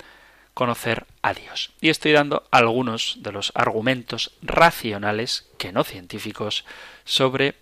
[0.52, 1.72] conocer a Dios.
[1.80, 6.66] Y estoy dando algunos de los argumentos racionales, que no científicos,
[7.06, 7.54] sobre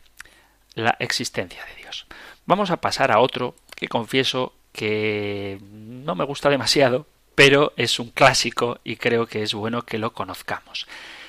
[0.74, 2.06] la existencia de Dios.
[2.44, 8.10] Vamos a pasar a otro que confieso que no me gusta demasiado, pero es un
[8.10, 10.86] clásico y creo que es bueno que lo conozcamos.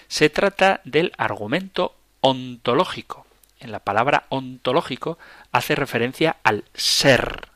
[0.08, 3.26] Se trata del argumento ontológico.
[3.60, 5.18] En la palabra ontológico
[5.51, 7.47] hace referencia al ser.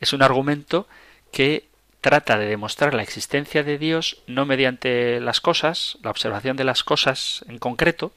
[0.00, 0.86] Es un argumento
[1.32, 1.68] que
[2.00, 6.82] trata de demostrar la existencia de Dios no mediante las cosas, la observación de las
[6.82, 8.12] cosas en concreto,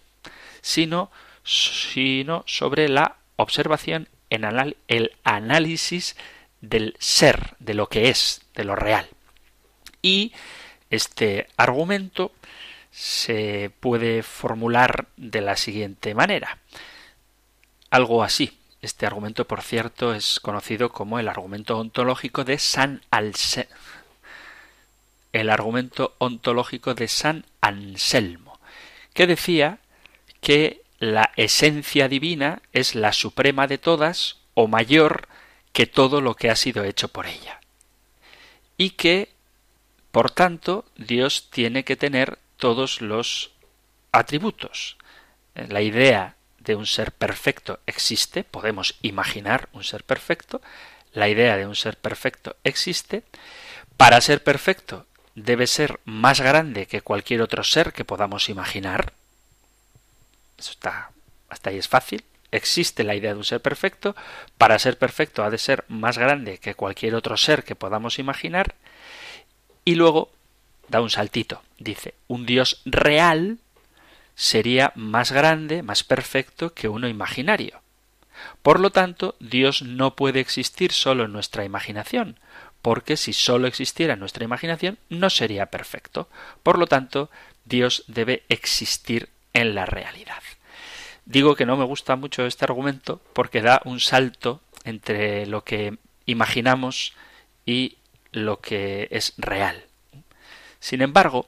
[0.62, 1.12] sino,
[1.44, 4.46] sino sobre la observación en
[4.88, 6.16] el análisis
[6.62, 9.08] del ser, de lo que es, de lo real.
[10.04, 10.34] Y
[10.92, 12.32] este argumento
[12.92, 16.60] se puede formular de la siguiente manera.
[17.90, 18.60] Algo así.
[18.84, 23.02] Este argumento, por cierto, es conocido como el argumento ontológico de San
[25.32, 28.60] el argumento ontológico de San Anselmo,
[29.14, 29.80] que decía
[30.42, 35.28] que la esencia divina es la suprema de todas o mayor
[35.72, 37.60] que todo lo que ha sido hecho por ella.
[38.78, 39.33] Y que
[40.14, 43.50] por tanto, Dios tiene que tener todos los
[44.12, 44.96] atributos.
[45.56, 50.62] La idea de un ser perfecto existe, podemos imaginar un ser perfecto,
[51.14, 53.24] la idea de un ser perfecto existe,
[53.98, 59.14] para ser perfecto debe ser más grande que cualquier otro ser que podamos imaginar.
[60.60, 61.10] Eso está,
[61.50, 62.24] hasta ahí es fácil.
[62.52, 64.16] Existe la idea de un ser perfecto,
[64.60, 68.76] para ser perfecto ha de ser más grande que cualquier otro ser que podamos imaginar,
[69.86, 70.32] y luego
[70.90, 71.62] da un saltito.
[71.78, 73.58] Dice, un Dios real
[74.36, 77.82] sería más grande, más perfecto que uno imaginario.
[78.62, 82.40] Por lo tanto, Dios no puede existir solo en nuestra imaginación,
[82.82, 86.28] porque si solo existiera en nuestra imaginación no sería perfecto.
[86.64, 87.30] Por lo tanto,
[87.66, 90.42] Dios debe existir en la realidad.
[91.26, 95.98] Digo que no me gusta mucho este argumento porque da un salto entre lo que
[96.26, 97.14] imaginamos
[97.66, 97.98] y
[98.34, 99.86] lo que es real.
[100.80, 101.48] Sin embargo,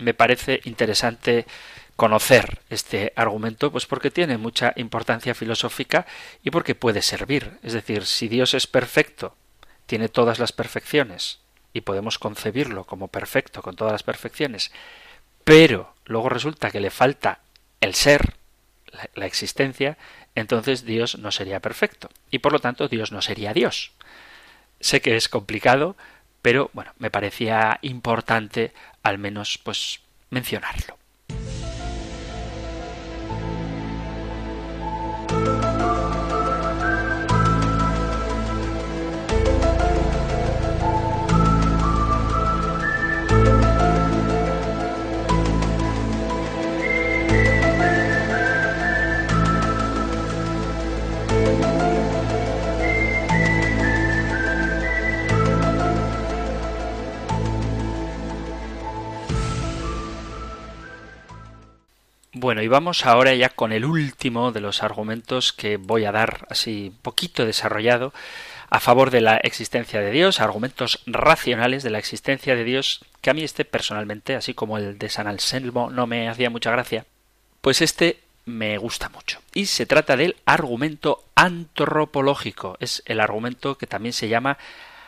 [0.00, 1.46] me parece interesante
[1.94, 6.06] conocer este argumento, pues porque tiene mucha importancia filosófica
[6.42, 7.58] y porque puede servir.
[7.62, 9.36] Es decir, si Dios es perfecto,
[9.86, 11.38] tiene todas las perfecciones,
[11.72, 14.72] y podemos concebirlo como perfecto, con todas las perfecciones,
[15.44, 17.40] pero luego resulta que le falta
[17.80, 18.34] el ser,
[19.14, 19.96] la, existencia,
[20.34, 23.92] entonces Dios no sería perfecto y por lo tanto Dios no sería Dios.
[24.82, 25.96] Sé que es complicado,
[26.42, 30.98] pero bueno, me parecía importante al menos pues mencionarlo.
[62.62, 66.92] Y vamos ahora ya con el último de los argumentos que voy a dar así
[67.02, 68.12] poquito desarrollado
[68.70, 73.30] a favor de la existencia de Dios, argumentos racionales de la existencia de Dios, que
[73.30, 77.04] a mí este personalmente, así como el de San Anselmo, no me hacía mucha gracia,
[77.60, 79.40] pues este me gusta mucho.
[79.52, 82.76] Y se trata del argumento antropológico.
[82.78, 84.56] Es el argumento que también se llama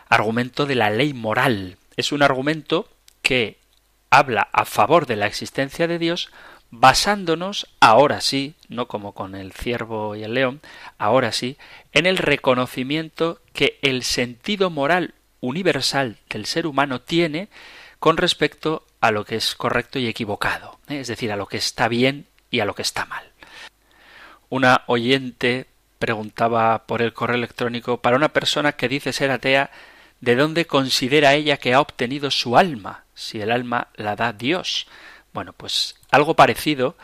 [0.09, 1.77] argumento de la ley moral.
[1.97, 2.89] Es un argumento
[3.23, 3.59] que
[4.11, 6.31] habla a favor de la existencia de Dios
[6.77, 10.61] basándonos, ahora sí, no como con el ciervo y el león,
[10.99, 11.57] ahora sí,
[11.93, 17.49] en el reconocimiento que el sentido moral universal del ser humano tiene
[18.01, 20.99] con respecto a lo que es correcto y equivocado, ¿eh?
[20.99, 23.31] es decir, a lo que está bien y a lo que está mal.
[24.49, 25.67] Una oyente
[26.01, 29.71] preguntaba por el correo electrónico para una persona que dice ser atea,
[30.21, 34.89] ¿de dónde considera ella que ha obtenido su alma, si el alma la da Dios?
[35.35, 36.97] Bueno, pues algo parecido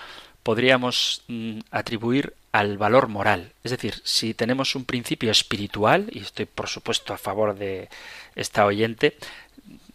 [0.43, 3.53] podríamos mm, atribuir al valor moral.
[3.65, 7.89] Es decir, si tenemos un principio espiritual, y estoy por supuesto a favor de
[8.37, 9.17] esta oyente,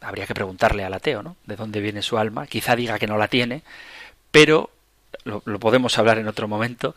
[0.01, 1.37] habría que preguntarle al ateo, ¿no?
[1.45, 2.45] ¿De dónde viene su alma?
[2.45, 3.63] Quizá diga que no la tiene,
[4.31, 4.69] pero
[5.23, 6.93] lo, podemos hablar en otro momento.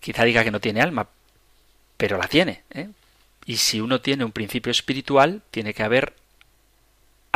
[0.00, 1.06] Quizá diga que no tiene alma,
[1.96, 2.62] pero la tiene.
[2.70, 2.88] ¿eh?
[3.44, 6.14] Y si uno tiene un principio espiritual, tiene que haber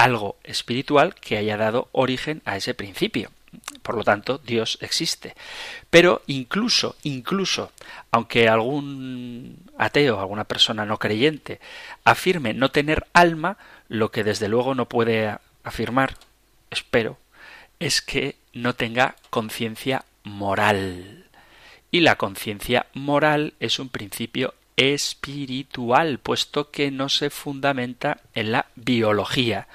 [0.00, 3.30] algo espiritual que haya dado origen a ese principio.
[3.82, 5.34] Por lo tanto, Dios existe.
[5.90, 7.70] Pero incluso, incluso,
[8.10, 11.60] aunque algún ateo, alguna persona no creyente,
[12.04, 16.16] afirme no tener alma, lo que desde luego no puede afirmar,
[16.70, 17.18] espero,
[17.78, 21.26] es que no tenga conciencia moral.
[21.90, 28.66] Y la conciencia moral es un principio espiritual, puesto que no se fundamenta en la
[28.76, 29.68] biología.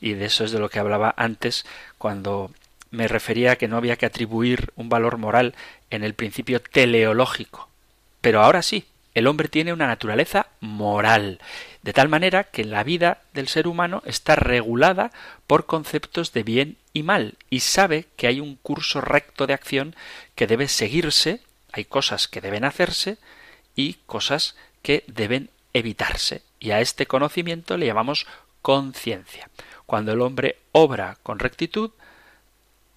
[0.00, 1.66] Y de eso es de lo que hablaba antes
[1.98, 2.52] cuando
[2.92, 5.54] me refería a que no había que atribuir un valor moral
[5.90, 7.68] en el principio teleológico.
[8.20, 8.84] Pero ahora sí,
[9.14, 11.40] el hombre tiene una naturaleza moral,
[11.82, 15.10] de tal manera que la vida del ser humano está regulada
[15.48, 19.96] por conceptos de bien y mal, y sabe que hay un curso recto de acción
[20.36, 21.40] que debe seguirse,
[21.72, 23.18] hay cosas que deben hacerse,
[23.74, 26.42] y cosas que deben evitarse.
[26.60, 28.26] Y a este conocimiento le llamamos
[28.60, 29.50] conciencia.
[29.86, 31.90] Cuando el hombre obra con rectitud,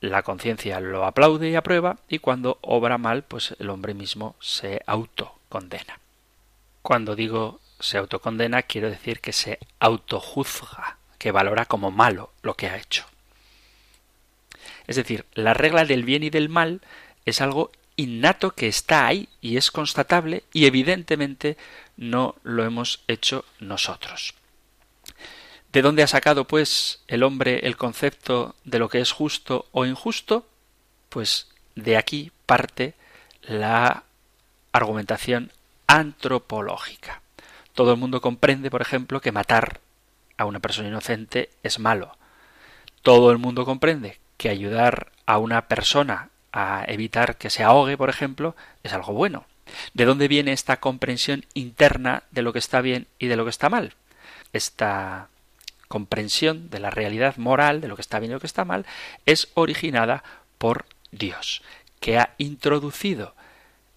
[0.01, 4.81] la conciencia lo aplaude y aprueba, y cuando obra mal, pues el hombre mismo se
[4.85, 5.99] autocondena.
[6.81, 12.67] Cuando digo se autocondena, quiero decir que se autojuzga, que valora como malo lo que
[12.67, 13.05] ha hecho.
[14.87, 16.81] Es decir, la regla del bien y del mal
[17.25, 21.57] es algo innato que está ahí y es constatable y evidentemente
[21.97, 24.33] no lo hemos hecho nosotros.
[25.71, 29.85] ¿De dónde ha sacado, pues, el hombre el concepto de lo que es justo o
[29.85, 30.47] injusto?
[31.09, 32.93] Pues de aquí parte
[33.41, 34.03] la
[34.71, 35.51] argumentación
[35.87, 37.21] antropológica.
[37.73, 39.81] Todo el mundo comprende, por ejemplo, que matar
[40.37, 42.17] a una persona inocente es malo.
[43.01, 48.09] Todo el mundo comprende que ayudar a una persona a evitar que se ahogue, por
[48.09, 49.45] ejemplo, es algo bueno.
[49.93, 53.49] ¿De dónde viene esta comprensión interna de lo que está bien y de lo que
[53.49, 53.93] está mal?
[54.53, 55.27] Esta
[55.89, 58.85] comprensión de la realidad moral, de lo que está bien y lo que está mal,
[59.25, 60.23] es originada
[60.57, 61.61] por Dios,
[61.99, 63.35] que ha introducido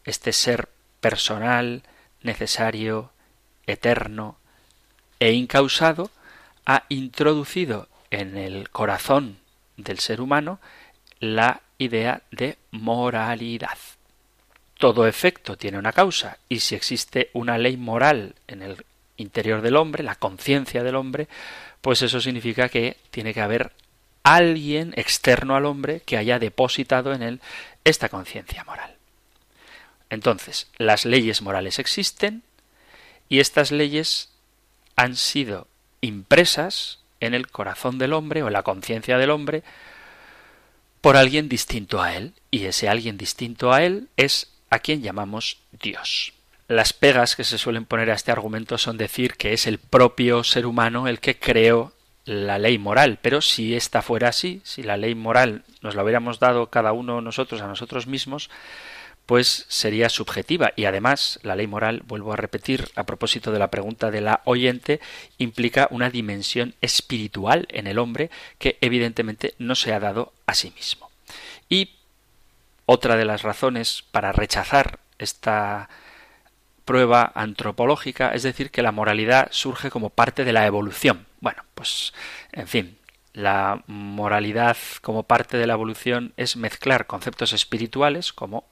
[0.05, 0.69] este ser
[1.01, 1.85] personal,
[2.23, 3.13] necesario,
[3.69, 4.37] eterno
[5.21, 6.11] e incausado,
[6.67, 9.39] ha introducido en el corazón
[9.77, 10.59] del ser humano
[11.21, 13.79] la idea de moralidad.
[14.77, 18.85] Todo efecto tiene una causa y si existe una ley moral en el
[19.17, 21.29] interior del hombre, la conciencia del hombre,
[21.81, 23.73] pues eso significa que tiene que haber
[24.23, 27.41] alguien externo al hombre que haya depositado en él
[27.85, 28.97] esta conciencia moral.
[30.11, 32.43] Entonces, las leyes morales existen
[33.29, 34.31] y estas leyes
[34.97, 35.67] han sido
[36.01, 39.63] impresas en el corazón del hombre o en la conciencia del hombre
[41.01, 45.59] por alguien distinto a él, y ese alguien distinto a él es a quien llamamos
[45.73, 46.33] Dios.
[46.67, 50.45] Las pegas que se suelen poner a este argumento son decir que es el propio
[50.45, 51.93] ser humano el que creó
[52.27, 56.39] la ley moral, pero si esta fuera así, si la ley moral nos la hubiéramos
[56.39, 58.51] dado cada uno nosotros a nosotros mismos,
[59.29, 63.71] pues sería subjetiva y además la ley moral, vuelvo a repetir a propósito de la
[63.71, 65.01] pregunta de la oyente,
[65.37, 70.73] implica una dimensión espiritual en el hombre que evidentemente no se ha dado a sí
[70.75, 71.11] mismo.
[71.69, 71.91] Y
[72.87, 75.91] otra de las razones para rechazar esta
[76.87, 81.27] prueba antropológica, es decir, que la moralidad surge como parte de la evolución.
[81.43, 82.15] Bueno, pues,
[82.51, 82.97] en fin,
[83.35, 88.65] la moralidad como parte de la evolución es mezclar conceptos espirituales, como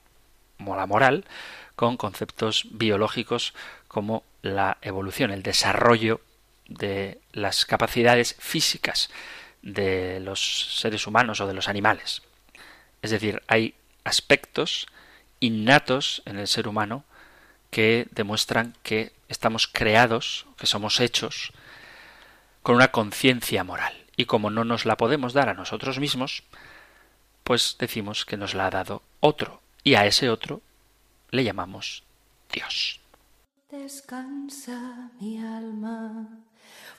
[0.58, 1.24] la moral,
[1.74, 3.54] con conceptos biológicos
[3.88, 6.20] como la evolución, el desarrollo
[6.68, 9.10] de las capacidades físicas
[9.62, 12.22] de los seres humanos o de los animales.
[13.02, 14.86] Es decir, hay aspectos
[15.40, 17.04] innatos en el ser humano
[17.70, 21.52] que demuestran que estamos creados, que somos hechos,
[22.62, 23.94] con una conciencia moral.
[24.16, 26.42] Y como no nos la podemos dar a nosotros mismos,
[27.44, 29.60] pues decimos que nos la ha dado otro.
[29.86, 30.60] Y a ese otro
[31.30, 32.02] le llamamos
[32.52, 32.98] Dios.
[33.70, 36.28] Descansa mi alma,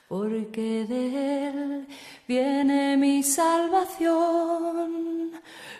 [0.08, 1.86] porque de él
[2.26, 5.32] viene mi salvación.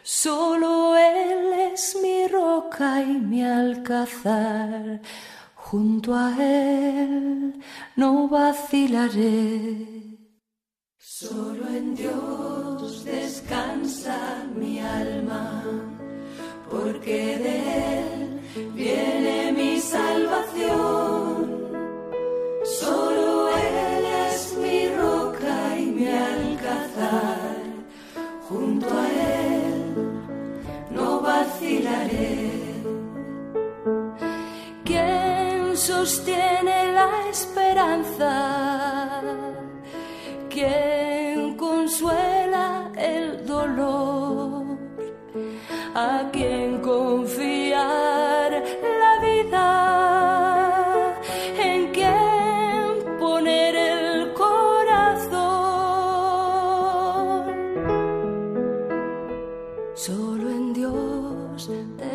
[0.02, 5.00] Solo Él es mi roca y mi alcázar.
[5.54, 7.54] Junto a Él
[7.96, 10.18] no vacilaré.
[10.98, 15.97] Solo en Dios descansa mi alma,
[16.70, 17.56] porque de
[17.98, 18.40] Él
[18.74, 21.36] viene mi salvación.
[22.64, 27.56] Solo Él es mi roca y mi alcázar.
[28.48, 29.48] Junto a Él
[31.20, 32.50] vacilaré.
[34.84, 38.32] ¿Quién sostiene la esperanza?
[40.48, 44.17] ¿Quién consuela el dolor?
[46.00, 48.50] ¿A quién confiar
[49.00, 49.98] la vida?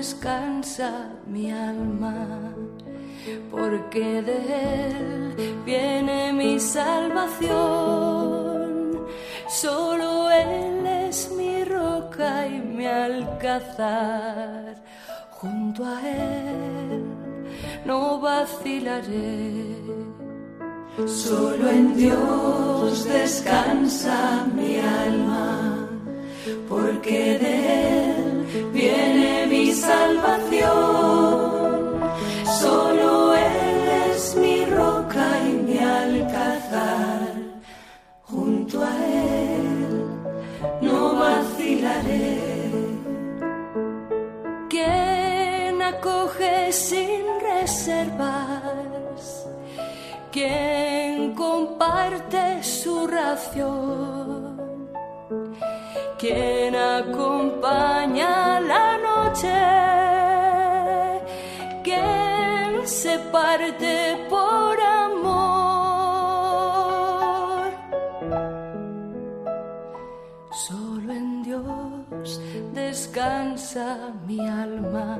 [0.03, 0.91] descansa
[1.25, 2.53] mi alma,
[3.49, 4.37] porque de
[4.87, 5.33] Él
[5.65, 7.53] viene mi salvación.
[9.47, 10.72] Solo Él
[12.85, 14.75] mi.
[15.31, 17.03] Junto a Él
[17.85, 19.75] no vacilaré.
[21.07, 25.87] Solo en Dios descansa mi alma,
[26.69, 27.55] porque de
[28.11, 30.71] Él viene mi salvación.
[32.61, 37.33] Solo Él es mi roca y mi alcázar.
[38.21, 39.32] Junto a Él
[46.73, 49.47] sin reservas,
[50.31, 54.53] quien comparte su ración
[56.23, 59.53] quien acompaña la noche,
[61.83, 65.33] quien se parte por amor.
[70.65, 72.39] Solo en Dios
[72.73, 75.19] descansa mi alma,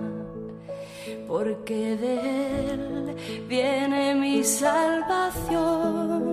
[1.28, 3.16] porque de Él
[3.47, 6.24] viene mi salvación.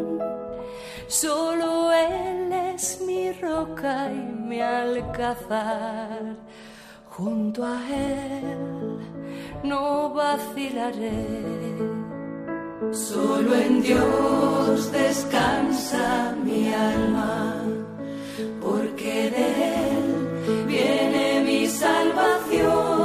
[1.06, 6.36] Solo Él es mi roca y mi alcázar.
[7.10, 8.98] Junto a Él
[9.64, 11.26] no vacilaré.
[12.92, 17.62] Solo en Dios descansa mi alma,
[18.60, 19.46] porque de
[19.90, 22.99] Él viene mi salvación.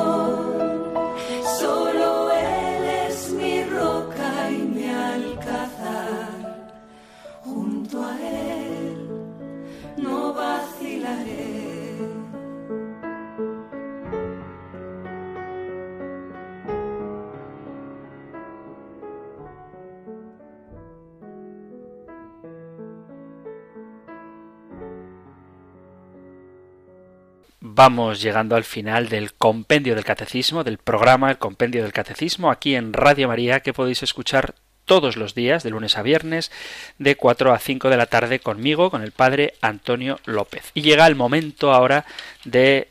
[27.76, 32.74] Vamos llegando al final del compendio del catecismo, del programa El compendio del catecismo, aquí
[32.74, 34.56] en Radio María, que podéis escuchar
[34.86, 36.54] todos los días, de lunes a viernes,
[37.00, 40.72] de 4 a 5 de la tarde conmigo, con el padre Antonio López.
[40.74, 42.06] Y llega el momento ahora
[42.46, 42.88] de...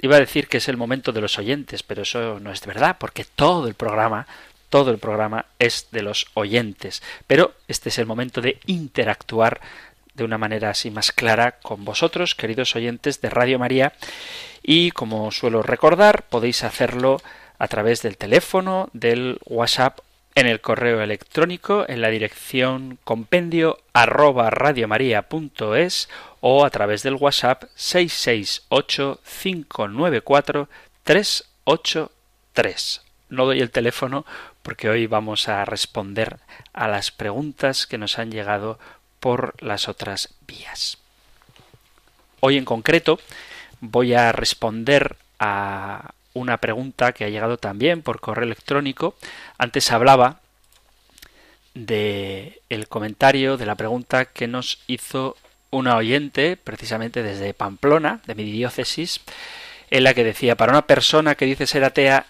[0.00, 2.98] Iba a decir que es el momento de los oyentes, pero eso no es verdad,
[3.00, 4.28] porque todo el programa,
[4.68, 7.02] todo el programa es de los oyentes.
[7.26, 9.60] Pero este es el momento de interactuar
[10.14, 13.92] de una manera así más clara con vosotros, queridos oyentes de Radio María.
[14.62, 17.20] Y como suelo recordar, podéis hacerlo
[17.58, 20.00] a través del teléfono, del WhatsApp
[20.34, 26.08] en el correo electrónico en la dirección compendio arroba radiomaria.es
[26.40, 30.68] o a través del WhatsApp 668 594
[31.04, 33.02] 383.
[33.28, 34.26] No doy el teléfono
[34.62, 36.38] porque hoy vamos a responder
[36.72, 38.78] a las preguntas que nos han llegado
[39.24, 40.98] por las otras vías.
[42.40, 43.18] Hoy en concreto
[43.80, 49.16] voy a responder a una pregunta que ha llegado también por correo electrónico.
[49.56, 50.40] Antes hablaba
[51.72, 55.38] de el comentario de la pregunta que nos hizo
[55.70, 59.22] una oyente, precisamente desde Pamplona, de mi diócesis,
[59.88, 62.26] en la que decía, para una persona que dice ser atea,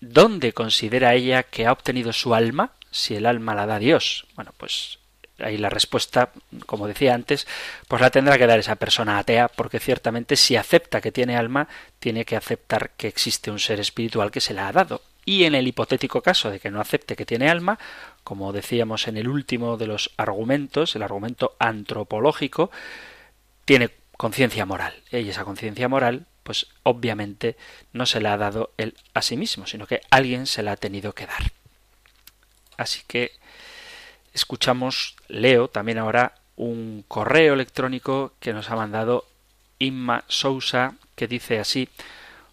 [0.00, 4.24] ¿dónde considera ella que ha obtenido su alma si el alma la da Dios?
[4.36, 5.00] Bueno, pues
[5.38, 6.30] ahí la respuesta,
[6.66, 7.46] como decía antes,
[7.86, 11.68] pues la tendrá que dar esa persona atea, porque ciertamente si acepta que tiene alma,
[11.98, 15.02] tiene que aceptar que existe un ser espiritual que se la ha dado.
[15.24, 17.78] Y en el hipotético caso de que no acepte que tiene alma,
[18.24, 22.70] como decíamos en el último de los argumentos, el argumento antropológico,
[23.64, 24.94] tiene conciencia moral.
[25.12, 27.56] Y esa conciencia moral, pues obviamente
[27.92, 30.76] no se la ha dado él a sí mismo, sino que alguien se la ha
[30.76, 31.52] tenido que dar.
[32.78, 33.32] Así que
[34.32, 39.26] escuchamos, leo también ahora un correo electrónico que nos ha mandado
[39.78, 41.88] Inma Sousa, que dice así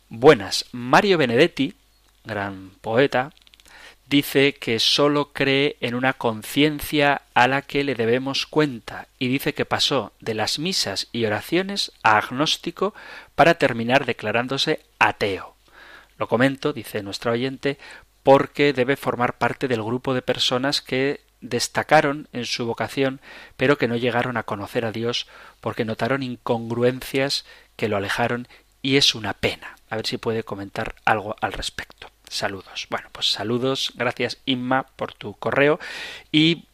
[0.09, 1.73] Buenas, Mario Benedetti,
[2.23, 3.33] gran poeta,
[4.07, 9.53] dice que sólo cree en una conciencia a la que le debemos cuenta y dice
[9.53, 12.93] que pasó de las misas y oraciones a agnóstico
[13.33, 15.55] para terminar declarándose ateo.
[16.17, 17.77] Lo comento, dice nuestro oyente,
[18.23, 23.21] porque debe formar parte del grupo de personas que destacaron en su vocación,
[23.57, 25.27] pero que no llegaron a conocer a Dios
[25.61, 28.47] porque notaron incongruencias que lo alejaron
[28.81, 29.75] y es una pena.
[29.89, 32.11] A ver si puede comentar algo al respecto.
[32.29, 32.87] Saludos.
[32.89, 33.93] Bueno, pues saludos.
[33.95, 35.79] Gracias Inma por tu correo
[36.31, 36.65] y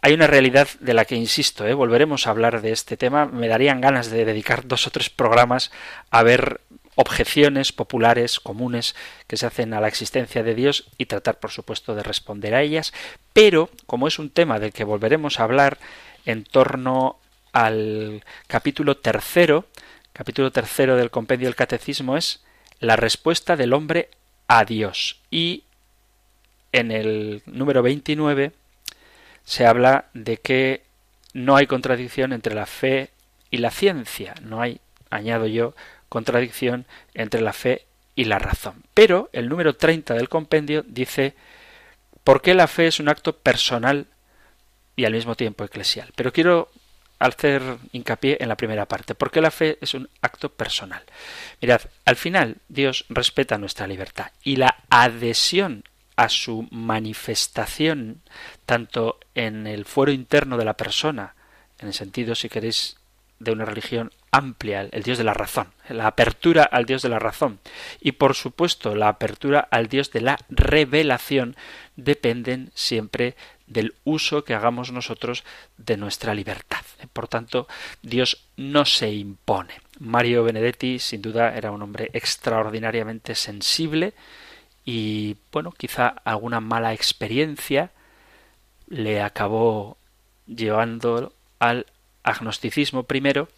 [0.00, 1.74] hay una realidad de la que insisto, ¿eh?
[1.74, 3.26] volveremos a hablar de este tema.
[3.26, 5.70] Me darían ganas de dedicar dos o tres programas
[6.10, 6.60] a ver
[6.94, 8.94] objeciones populares comunes
[9.26, 12.62] que se hacen a la existencia de Dios y tratar, por supuesto, de responder a
[12.62, 12.92] ellas,
[13.32, 15.78] pero como es un tema del que volveremos a hablar
[16.26, 17.18] en torno
[17.52, 19.66] al capítulo tercero,
[20.12, 22.42] capítulo tercero del compendio del catecismo es
[22.80, 24.10] la respuesta del hombre
[24.48, 25.20] a Dios.
[25.30, 25.64] Y
[26.72, 28.52] en el número 29
[29.44, 30.82] se habla de que
[31.32, 33.10] no hay contradicción entre la fe
[33.50, 34.80] y la ciencia, no hay,
[35.10, 35.74] añado yo,
[36.12, 36.84] contradicción
[37.14, 38.82] entre la fe y la razón.
[38.92, 41.34] Pero el número 30 del compendio dice
[42.22, 44.08] por qué la fe es un acto personal
[44.94, 46.12] y al mismo tiempo eclesial.
[46.14, 46.68] Pero quiero
[47.18, 49.14] hacer hincapié en la primera parte.
[49.14, 51.02] ¿Por qué la fe es un acto personal?
[51.62, 55.82] Mirad, al final Dios respeta nuestra libertad y la adhesión
[56.16, 58.20] a su manifestación,
[58.66, 61.34] tanto en el fuero interno de la persona,
[61.78, 62.98] en el sentido, si queréis,
[63.38, 67.18] de una religión amplia, el Dios de la razón, la apertura al Dios de la
[67.18, 67.60] razón
[68.00, 71.54] y por supuesto la apertura al Dios de la revelación
[71.96, 75.44] dependen siempre del uso que hagamos nosotros
[75.76, 76.80] de nuestra libertad.
[77.12, 77.68] Por tanto,
[78.02, 79.74] Dios no se impone.
[80.00, 84.14] Mario Benedetti sin duda era un hombre extraordinariamente sensible
[84.84, 87.90] y bueno, quizá alguna mala experiencia
[88.88, 89.98] le acabó
[90.46, 91.86] llevando al
[92.24, 93.48] agnosticismo primero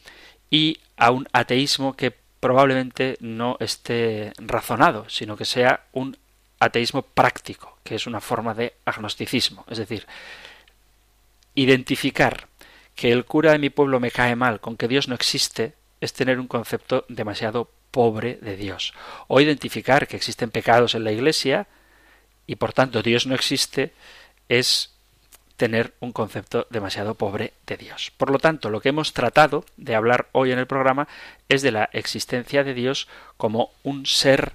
[0.55, 6.17] y a un ateísmo que probablemente no esté razonado, sino que sea un
[6.61, 9.65] ateísmo práctico, que es una forma de agnosticismo.
[9.69, 10.07] Es decir,
[11.57, 12.47] identificar
[12.95, 16.13] que el cura de mi pueblo me cae mal, con que Dios no existe, es
[16.13, 18.95] tener un concepto demasiado pobre de Dios.
[19.27, 21.67] O identificar que existen pecados en la Iglesia
[22.47, 23.93] y por tanto Dios no existe
[24.49, 24.94] es
[25.57, 28.13] tener un concepto demasiado pobre de Dios.
[28.17, 31.09] Por lo tanto, lo que hemos tratado de hablar hoy en el programa
[31.49, 34.55] es de la existencia de Dios como un ser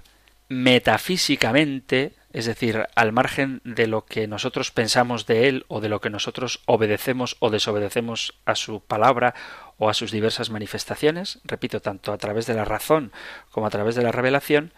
[0.49, 6.01] metafísicamente, es decir, al margen de lo que nosotros pensamos de Él o de lo
[6.01, 9.35] que nosotros obedecemos o desobedecemos a su palabra
[9.77, 13.11] o a sus diversas manifestaciones, repito, tanto a través de la razón
[13.51, 14.73] como a través de la revelación,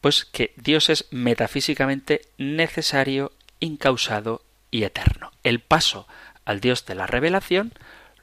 [0.00, 4.42] pues que Dios es metafísicamente necesario, incausado
[4.72, 5.30] y eterno.
[5.44, 6.08] El paso
[6.44, 7.72] al Dios de la revelación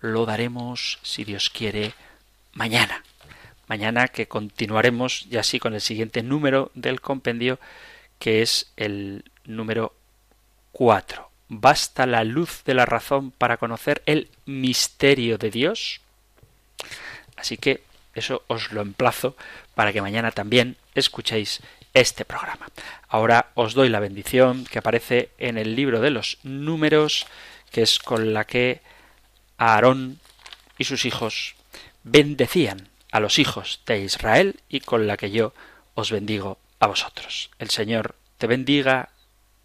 [0.01, 1.93] lo daremos, si Dios quiere,
[2.51, 3.03] mañana.
[3.67, 7.59] Mañana que continuaremos ya así con el siguiente número del compendio,
[8.17, 9.93] que es el número
[10.73, 11.29] 4.
[11.49, 16.01] ¿Basta la luz de la razón para conocer el misterio de Dios?
[17.37, 17.83] Así que
[18.15, 19.35] eso os lo emplazo
[19.75, 21.61] para que mañana también escuchéis
[21.93, 22.67] este programa.
[23.07, 27.27] Ahora os doy la bendición que aparece en el libro de los números,
[27.71, 28.81] que es con la que
[29.57, 30.19] Aarón
[30.77, 31.55] y sus hijos
[32.03, 35.53] bendecían a los hijos de Israel y con la que yo
[35.95, 37.51] os bendigo a vosotros.
[37.59, 39.09] El Señor te bendiga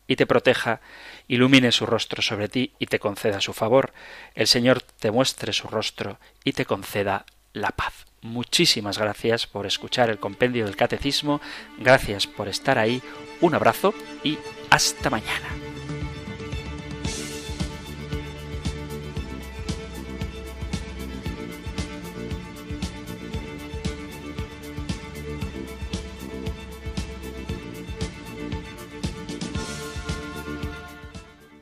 [0.07, 0.81] y te proteja,
[1.29, 3.93] ilumine su rostro sobre ti y te conceda su favor.
[4.35, 8.05] El Señor te muestre su rostro y te conceda la paz.
[8.21, 11.41] Muchísimas gracias por escuchar el compendio del catecismo,
[11.79, 13.01] gracias por estar ahí,
[13.41, 14.39] un abrazo y
[14.71, 15.49] hasta mañana.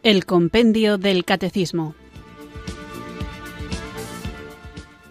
[0.03, 1.95] El compendio del catecismo